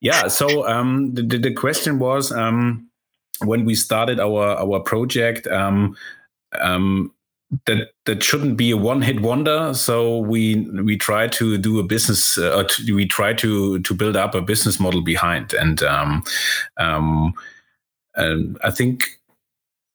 [0.00, 0.28] yeah.
[0.28, 2.88] So um, the, the question was um,
[3.40, 5.46] when we started our our project.
[5.46, 5.96] Um,
[6.60, 7.12] um,
[7.66, 9.72] that that shouldn't be a one hit wonder.
[9.74, 12.38] So we we try to do a business.
[12.38, 16.24] Uh, we try to to build up a business model behind, and um,
[16.78, 17.34] um,
[18.14, 19.20] and I think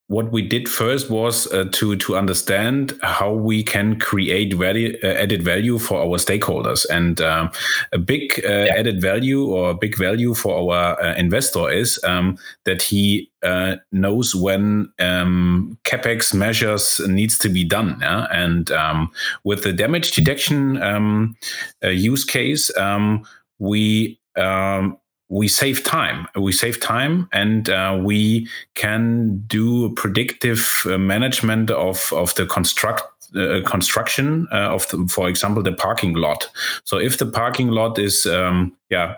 [0.10, 5.08] what we did first was uh, to to understand how we can create value, uh,
[5.08, 7.52] added value for our stakeholders and um,
[7.94, 8.74] a big uh, yeah.
[8.76, 14.34] added value or big value for our uh, investor is um, that he uh, knows
[14.34, 18.26] when um, capex measures needs to be done yeah?
[18.32, 19.12] and um,
[19.44, 21.36] with the damage detection um,
[21.84, 23.24] uh, use case um,
[23.60, 24.98] we um,
[25.30, 26.28] we save time.
[26.36, 33.04] We save time, and uh, we can do predictive uh, management of of the construct
[33.36, 36.50] uh, construction uh, of, the, for example, the parking lot.
[36.84, 39.16] So if the parking lot is um, yeah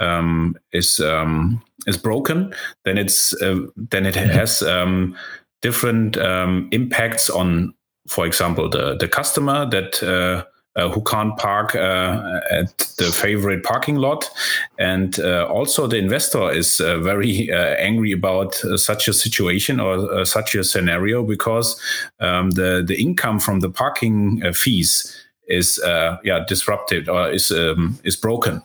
[0.00, 2.54] um, is um, is broken,
[2.84, 3.60] then it's uh,
[3.90, 5.16] then it has um,
[5.62, 7.72] different um, impacts on,
[8.06, 10.44] for example, the the customer that
[10.76, 14.30] uh, uh, who can't park uh, at the favorite parking lot.
[14.78, 19.80] And uh, also, the investor is uh, very uh, angry about uh, such a situation
[19.80, 21.80] or such a scenario because
[22.20, 27.98] um, the, the income from the parking fees is uh, yeah disrupted or is um,
[28.02, 28.62] is broken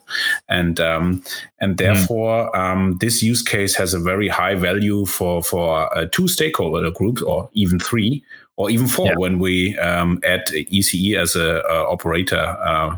[0.48, 1.22] and um,
[1.60, 1.76] and hmm.
[1.76, 2.58] therefore mm.
[2.58, 7.22] um, this use case has a very high value for for uh, two stakeholder groups
[7.22, 8.24] or even three
[8.60, 9.16] or even four yeah.
[9.16, 12.98] when we um, add ECE as a, a operator uh,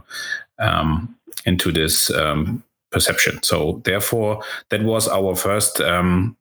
[0.58, 3.42] um, into this um, perception.
[3.44, 6.36] So therefore, that was our first um,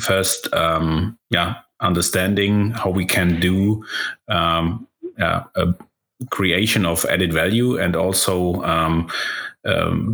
[0.00, 3.84] first um, yeah understanding how we can do
[4.28, 5.72] um, yeah, a
[6.30, 9.08] creation of added value and also um,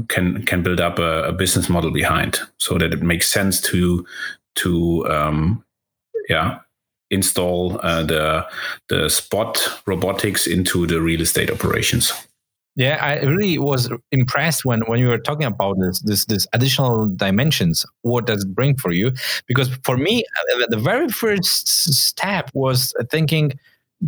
[0.09, 4.05] can can build up a, a, business model behind so that it makes sense to
[4.57, 5.05] to
[6.29, 6.59] yeah
[7.11, 8.47] install uh, the
[8.89, 12.13] the spot robotics into the real estate operations.
[12.77, 17.07] Yeah, I really was impressed when, when you were talking about this this this additional
[17.17, 17.85] dimensions.
[18.03, 19.13] What does it bring for you?
[19.47, 23.53] Because for me, uh, the very first step was thinking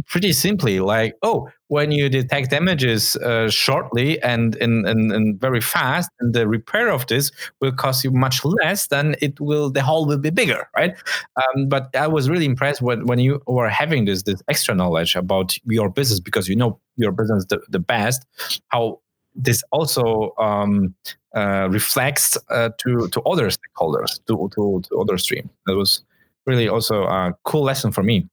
[0.07, 5.61] pretty simply like, oh, when you detect damages uh, shortly and, and, and, and, very
[5.61, 7.30] fast, and the repair of this
[7.61, 10.95] will cost you much less, then it will the hole will be bigger, right?
[11.36, 15.14] Um, but I was really impressed when, when you were having this this extra knowledge
[15.14, 18.26] about your business because you know your business the, the best,
[18.68, 19.01] how
[19.34, 20.95] this also um,
[21.34, 25.49] uh, reflects uh, to to other stakeholders, to, to to other stream.
[25.66, 26.03] That was
[26.47, 28.28] really also a cool lesson for me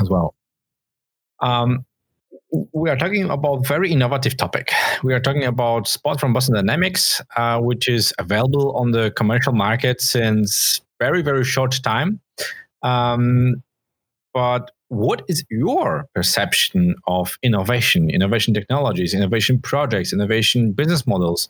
[0.00, 0.34] as well.
[1.40, 1.84] Um,
[2.72, 4.70] we are talking about very innovative topic.
[5.02, 9.52] We are talking about Spot from Boston Dynamics, uh, which is available on the commercial
[9.52, 12.20] market since very very short time.
[12.82, 13.62] Um,
[14.32, 21.48] but what is your perception of innovation, innovation technologies, innovation projects, innovation business models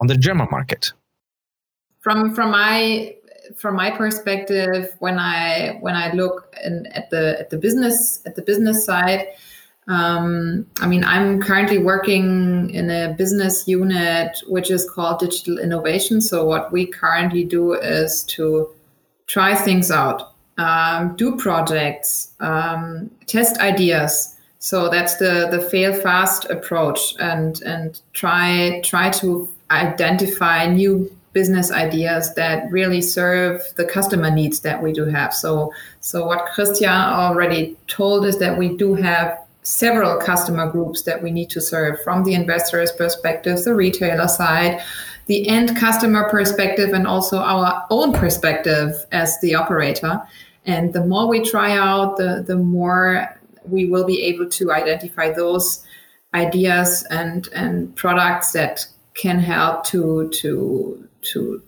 [0.00, 0.92] on the German market?
[2.00, 3.14] From from my
[3.56, 8.36] from my perspective, when I when I look in, at the at the business at
[8.36, 9.28] the business side
[9.88, 16.20] um, I mean, I'm currently working in a business unit which is called digital innovation.
[16.20, 18.70] So, what we currently do is to
[19.26, 24.36] try things out, um, do projects, um, test ideas.
[24.60, 31.70] So that's the the fail fast approach, and and try try to identify new business
[31.70, 35.32] ideas that really serve the customer needs that we do have.
[35.32, 41.22] So so what Christian already told us that we do have several customer groups that
[41.22, 44.82] we need to serve from the investor's perspective, the retailer side,
[45.26, 50.20] the end customer perspective, and also our own perspective as the operator.
[50.66, 55.32] And the more we try out, the, the more we will be able to identify
[55.32, 55.84] those
[56.34, 61.62] ideas and, and products that can help to, to, to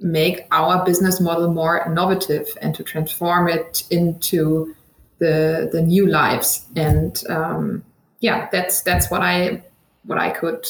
[0.00, 4.74] make our business model more innovative and to transform it into
[5.18, 6.66] the the new lives.
[6.76, 7.84] And um,
[8.20, 9.62] yeah that's that's what i
[10.04, 10.66] what i could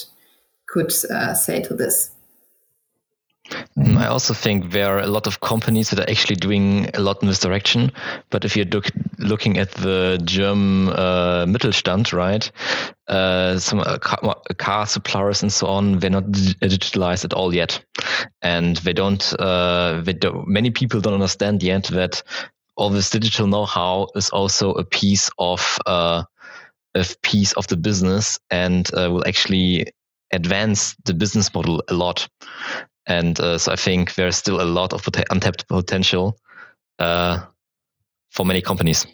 [0.68, 2.10] could uh, say to this
[3.96, 7.22] I also think there are a lot of companies that are actually doing a lot
[7.22, 7.92] in this direction.
[8.30, 12.50] But if you're look, looking at the German uh, Mittelstand, right,
[13.08, 17.82] uh, some uh, car, car, suppliers and so on, they're not digitalized at all yet,
[18.42, 19.32] and they don't.
[19.38, 20.46] Uh, they don't.
[20.46, 22.22] Many people don't understand yet that
[22.76, 26.22] all this digital know-how is also a piece of uh,
[26.94, 29.86] a piece of the business and uh, will actually
[30.32, 32.28] advance the business model a lot.
[33.08, 36.38] And uh, so I think there's still a lot of pot- untapped potential
[36.98, 37.40] uh,
[38.30, 39.06] for many companies.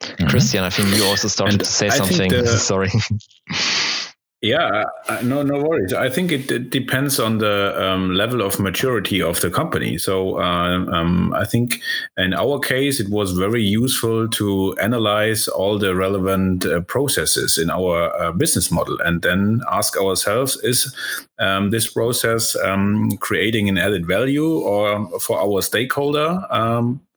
[0.00, 0.28] Mm-hmm.
[0.28, 2.30] Christian, I think you also started and to say I something.
[2.30, 2.88] The, Sorry.
[4.42, 4.84] Yeah,
[5.22, 5.92] no, no worries.
[5.92, 9.98] I think it, it depends on the um, level of maturity of the company.
[9.98, 11.82] So uh, um, I think
[12.16, 17.68] in our case, it was very useful to analyze all the relevant uh, processes in
[17.68, 20.94] our uh, business model and then ask ourselves: Is
[21.38, 26.46] um, this process um, creating an added value or for our stakeholder?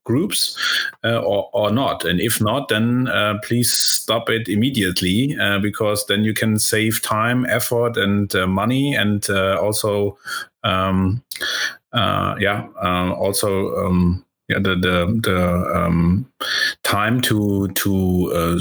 [0.06, 0.58] Um, groups
[1.04, 2.06] uh, or, or not.
[2.06, 7.02] And if not then uh, please stop it immediately uh, because then you can save
[7.02, 10.18] time effort and uh, money and uh, also
[10.64, 11.24] um,
[11.94, 16.26] uh, yeah also um, yeah the the, the um,
[16.84, 18.60] time to to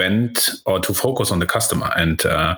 [0.00, 1.90] spend or to focus on the customer.
[1.96, 2.56] And uh,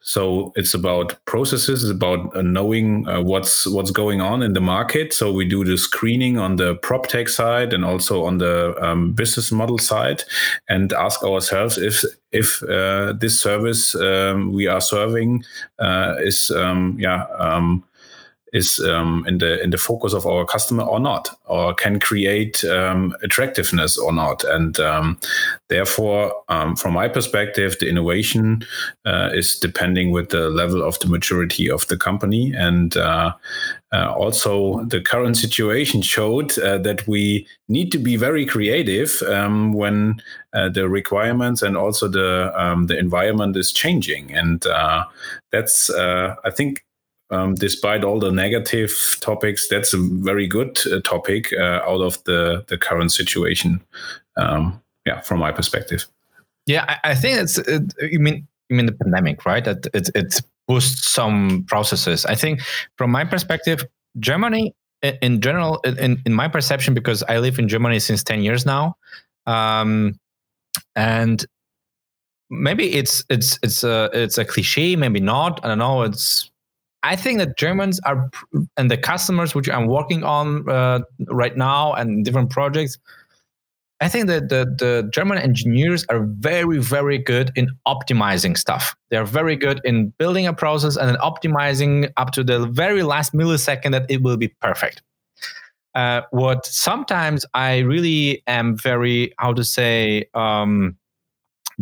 [0.00, 5.12] so it's about processes it's about knowing uh, what's what's going on in the market.
[5.12, 9.12] So we do the screening on the prop tech side and also on the um,
[9.12, 10.24] business model side
[10.68, 15.44] and ask ourselves if if uh, this service um, we are serving
[15.78, 17.84] uh, is um, yeah um,
[18.52, 22.64] is um, in the in the focus of our customer or not, or can create
[22.64, 24.44] um, attractiveness or not.
[24.44, 25.18] And um,
[25.68, 28.62] therefore, um, from my perspective, the innovation
[29.04, 32.52] uh, is depending with the level of the maturity of the company.
[32.56, 33.32] And uh,
[33.92, 39.72] uh, also, the current situation showed uh, that we need to be very creative um,
[39.72, 40.22] when
[40.52, 44.34] uh, the requirements and also the um, the environment is changing.
[44.34, 45.04] And uh,
[45.52, 46.84] that's, I think
[47.30, 52.22] um, despite all the negative topics, that's a very good uh, topic uh, out of
[52.24, 53.80] the the current situation.
[54.36, 56.06] Um, yeah, from my perspective.
[56.66, 57.58] Yeah, I, I think it's.
[57.58, 59.64] It, you mean you mean the pandemic, right?
[59.64, 62.26] That it it boosts some processes.
[62.26, 62.60] I think
[62.96, 63.84] from my perspective,
[64.18, 68.66] Germany in general, in in my perception, because I live in Germany since ten years
[68.66, 68.96] now,
[69.46, 70.18] um,
[70.96, 71.44] and
[72.50, 75.64] maybe it's it's it's a it's a cliche, maybe not.
[75.64, 76.02] I don't know.
[76.02, 76.50] It's
[77.02, 78.30] I think that Germans are,
[78.76, 82.98] and the customers which I'm working on uh, right now and different projects,
[84.00, 88.94] I think that the, the German engineers are very, very good in optimizing stuff.
[89.10, 93.32] They're very good in building a process and then optimizing up to the very last
[93.32, 95.02] millisecond that it will be perfect.
[95.94, 100.96] Uh, what sometimes I really am very, how to say, um,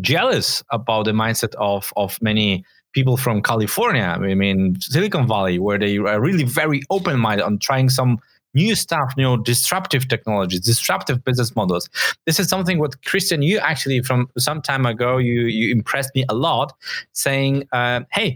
[0.00, 2.64] jealous about the mindset of of many
[2.96, 7.58] people from California, I mean Silicon Valley, where they are really very open minded on
[7.58, 8.18] trying some
[8.54, 11.84] new stuff, you know, disruptive technologies, disruptive business models.
[12.24, 16.24] This is something what Christian, you actually from some time ago, you you impressed me
[16.34, 16.68] a lot,
[17.12, 18.28] saying, uh, "Hey,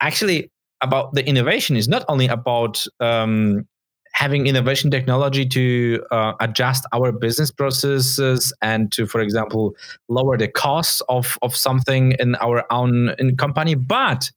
[0.00, 0.50] actually."
[0.82, 3.66] About the innovation is not only about um,
[4.16, 9.76] having innovation technology to uh, adjust our business processes and to, for example,
[10.08, 13.74] lower the costs of, of something in our own in company.
[13.74, 14.30] But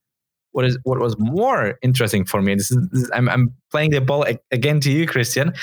[0.51, 2.55] what is what was more interesting for me?
[2.55, 5.53] This is, this is I'm, I'm playing the ball again to you, Christian.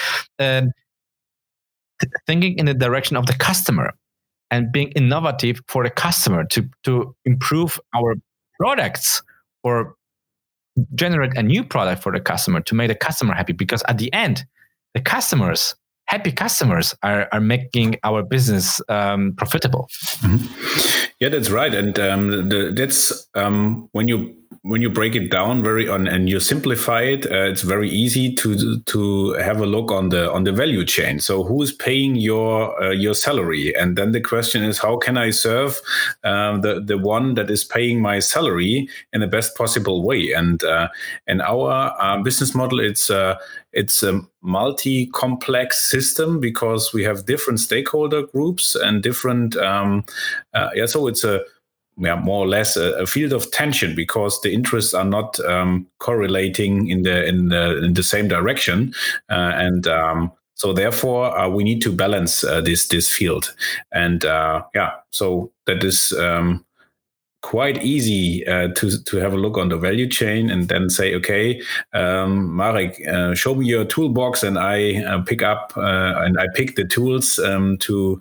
[2.26, 3.92] Thinking in the direction of the customer
[4.50, 8.14] and being innovative for the customer to to improve our
[8.58, 9.22] products
[9.62, 9.95] or
[10.94, 14.12] generate a new product for the customer to make the customer happy because at the
[14.12, 14.44] end
[14.94, 15.74] the customers
[16.06, 19.88] happy customers are, are making our business um, profitable
[20.20, 21.06] mm-hmm.
[21.20, 24.34] yeah that's right and um, the, that's um, when you
[24.66, 28.34] when you break it down very on and you simplify it, uh, it's very easy
[28.34, 31.20] to to have a look on the on the value chain.
[31.20, 33.74] So who is paying your uh, your salary?
[33.76, 35.80] And then the question is, how can I serve
[36.24, 40.32] um, the the one that is paying my salary in the best possible way?
[40.32, 40.88] And uh,
[41.28, 43.36] and our uh, business model, it's uh,
[43.76, 50.04] it's a multi-complex system because we have different stakeholder groups and different um,
[50.54, 50.86] uh, yeah.
[50.86, 51.42] So it's a
[51.98, 55.86] yeah, more or less a, a, field of tension because the interests are not um,
[55.98, 58.94] correlating in the in the in the same direction,
[59.30, 63.54] uh, and um, so therefore uh, we need to balance uh, this this field,
[63.92, 66.65] and uh, yeah, so that is um,
[67.46, 71.14] quite easy uh, to to have a look on the value chain and then say,
[71.14, 76.40] okay, um, Marek, uh, show me your toolbox, and I uh, pick up uh, and
[76.40, 78.20] I pick the tools um, to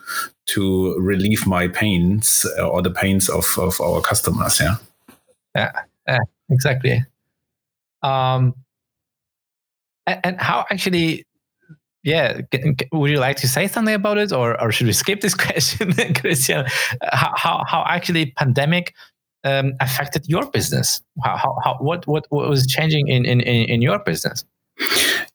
[0.53, 4.59] to relieve my pains uh, or the pains of of our customers.
[4.59, 4.75] Yeah.
[5.55, 5.71] Yeah.
[6.07, 6.19] yeah
[6.51, 7.03] exactly.
[8.03, 8.53] Um,
[10.05, 11.25] and, and how actually
[12.03, 12.41] yeah
[12.91, 15.91] would you like to say something about it or, or should we skip this question
[16.13, 16.63] christian
[17.11, 18.93] how, how, how actually pandemic
[19.45, 21.01] um, affected your business?
[21.23, 24.43] How, how, how, what, what, what was changing in, in, in your business?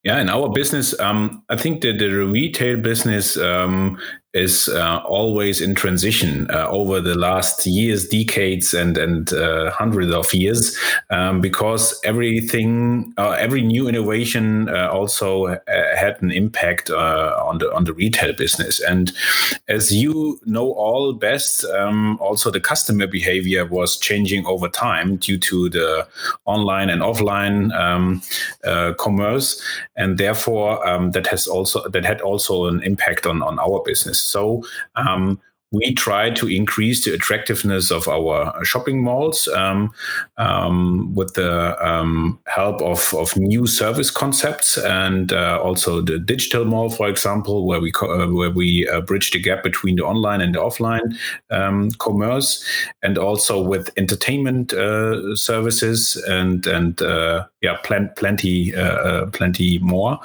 [0.02, 3.98] Yeah in our business um, i think that the retail business um,
[4.32, 10.12] is uh, always in transition uh, over the last years, decades, and and uh, hundreds
[10.14, 10.78] of years,
[11.10, 15.58] um, because everything, uh, every new innovation uh, also uh,
[15.96, 18.80] had an impact on the on the retail business.
[18.80, 19.12] And
[19.66, 25.38] as you know all best, um, also the customer behavior was changing over time due
[25.38, 26.06] to the
[26.44, 28.22] online and offline um,
[28.96, 29.60] commerce,
[29.96, 34.19] and therefore um, that has also that had also an impact on on our business.
[34.22, 34.62] So
[34.96, 35.40] um,
[35.72, 39.92] we try to increase the attractiveness of our shopping malls um,
[40.36, 46.64] um, with the um, help of, of new service concepts and uh, also the digital
[46.64, 50.04] mall, for example, where we co- uh, where we uh, bridge the gap between the
[50.04, 51.16] online and the offline
[51.50, 52.64] um, commerce,
[53.04, 60.18] and also with entertainment uh, services and and uh, yeah, pl- plenty uh, plenty more.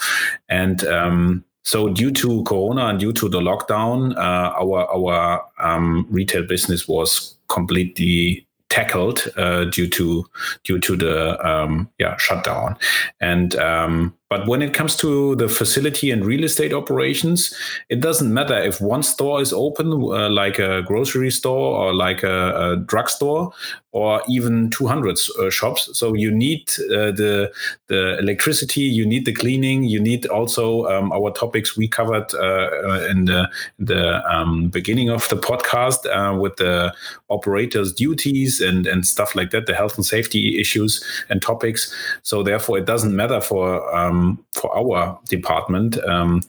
[0.49, 6.05] And um, so due to Corona and due to the lockdown, uh, our our um,
[6.11, 10.29] retail business was completely tackled uh, due to
[10.63, 12.77] due to the um, yeah shutdown.
[13.19, 17.53] And um, but when it comes to the facility and real estate operations,
[17.89, 22.23] it doesn't matter if one store is open, uh, like a grocery store or like
[22.23, 23.53] a, a drugstore,
[23.95, 25.89] or even 200 uh, shops.
[25.97, 27.51] So you need uh, the
[27.87, 32.69] the electricity, you need the cleaning, you need also um, our topics we covered uh,
[32.89, 33.49] uh, in the
[33.79, 36.93] the um, beginning of the podcast uh, with the
[37.29, 41.93] operators' duties and and stuff like that, the health and safety issues and topics.
[42.23, 46.41] So therefore, it doesn't matter for um, um, for our department um,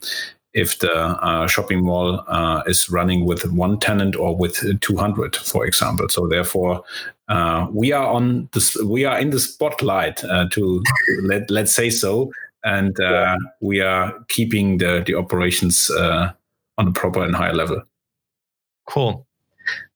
[0.54, 5.66] if the uh, shopping mall uh, is running with one tenant or with 200 for
[5.66, 6.08] example.
[6.08, 6.82] So therefore
[7.28, 10.82] uh, we are on this we are in the spotlight uh, to
[11.22, 12.32] let, let's say so.
[12.64, 13.36] And uh, yeah.
[13.60, 16.32] we are keeping the, the operations uh,
[16.78, 17.82] on a proper and higher level.
[18.88, 19.26] Cool.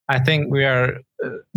[0.09, 1.01] I think we are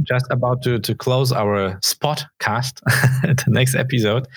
[0.02, 4.28] just about to, to close our spot cast the next episode.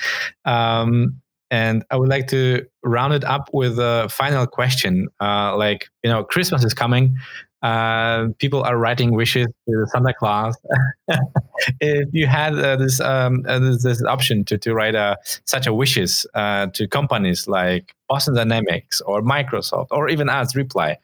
[0.45, 1.21] Um,
[1.51, 5.09] and I would like to round it up with a final question.
[5.21, 7.17] Uh, like, you know, Christmas is coming.
[7.63, 10.57] Uh, people are writing wishes to Santa Claus.
[11.81, 15.67] if you had uh, this, um, uh, this, this option to to write a, such
[15.67, 20.99] a wishes uh, to companies like Boston Dynamics or Microsoft or even us, Reply,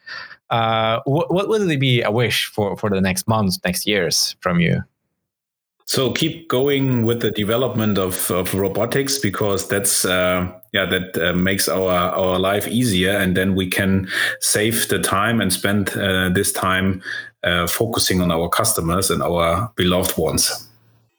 [0.51, 4.37] uh, what, what would it be a wish for for the next months, next years
[4.41, 4.83] from you?
[5.87, 11.33] So keep going with the development of, of robotics because that's uh, yeah that uh,
[11.35, 14.09] makes our our life easier, and then we can
[14.41, 17.03] save the time and spend uh, this time
[17.45, 20.69] uh, focusing on our customers and our beloved ones.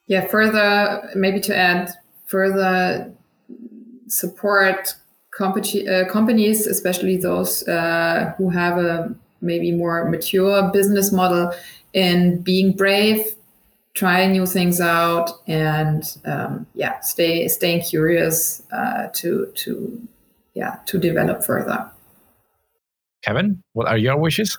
[0.07, 1.93] Yeah, further maybe to add
[2.25, 3.11] further
[4.07, 4.95] support
[5.39, 11.51] uh, companies, especially those uh, who have a maybe more mature business model,
[11.93, 13.35] in being brave
[13.93, 20.07] try new things out and um, yeah stay staying curious uh, to to
[20.53, 21.89] yeah to develop further.
[23.23, 24.57] Kevin what are your wishes?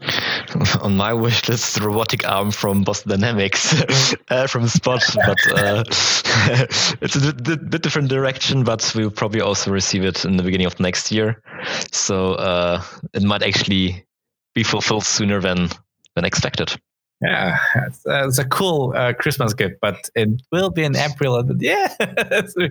[0.82, 3.74] On my wish list the robotic arm from boston dynamics
[4.30, 5.82] uh, from spot but uh,
[7.00, 10.66] it's a bit, bit, different direction but we'll probably also receive it in the beginning
[10.66, 11.42] of next year.
[11.90, 12.82] So uh,
[13.12, 14.06] it might actually
[14.54, 15.68] be fulfilled sooner than
[16.14, 16.78] than expected
[17.20, 21.42] yeah, it's, uh, it's a cool uh, Christmas gift, but it will be in April.
[21.58, 22.68] Yeah, cool.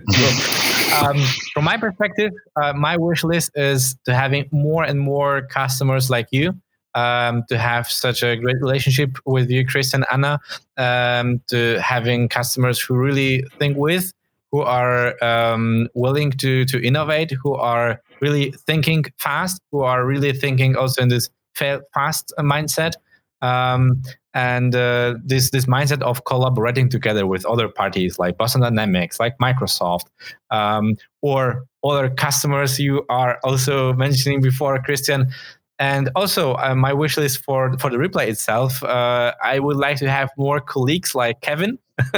[1.04, 1.18] um,
[1.52, 6.28] from my perspective, uh, my wish list is to having more and more customers like
[6.30, 6.54] you.
[6.94, 10.40] Um, to have such a great relationship with you, Chris and Anna,
[10.78, 14.12] um, to having customers who really think with,
[14.50, 20.32] who are um, willing to to innovate, who are really thinking fast, who are really
[20.32, 22.94] thinking also in this fast mindset.
[23.42, 24.02] Um,
[24.34, 29.36] and uh, this this mindset of collaborating together with other parties like Boston Dynamics, like
[29.38, 30.06] Microsoft,
[30.50, 35.30] um, or other customers you are also mentioning before, Christian.
[35.78, 38.82] and also uh, my wish list for for the Reply itself.
[38.82, 41.78] Uh, I would like to have more colleagues like Kevin.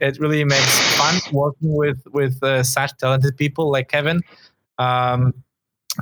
[0.00, 4.22] it really makes fun working with with uh, such talented people like Kevin.
[4.78, 5.34] Um,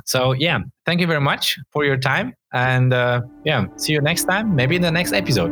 [0.05, 4.25] so yeah, thank you very much for your time, and uh, yeah, see you next
[4.25, 4.55] time.
[4.55, 5.51] Maybe in the next episode.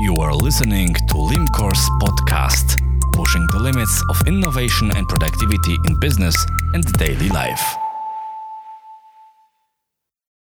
[0.00, 2.76] You are listening to Limcourse podcast,
[3.12, 6.36] pushing the limits of innovation and productivity in business
[6.74, 7.62] and daily life.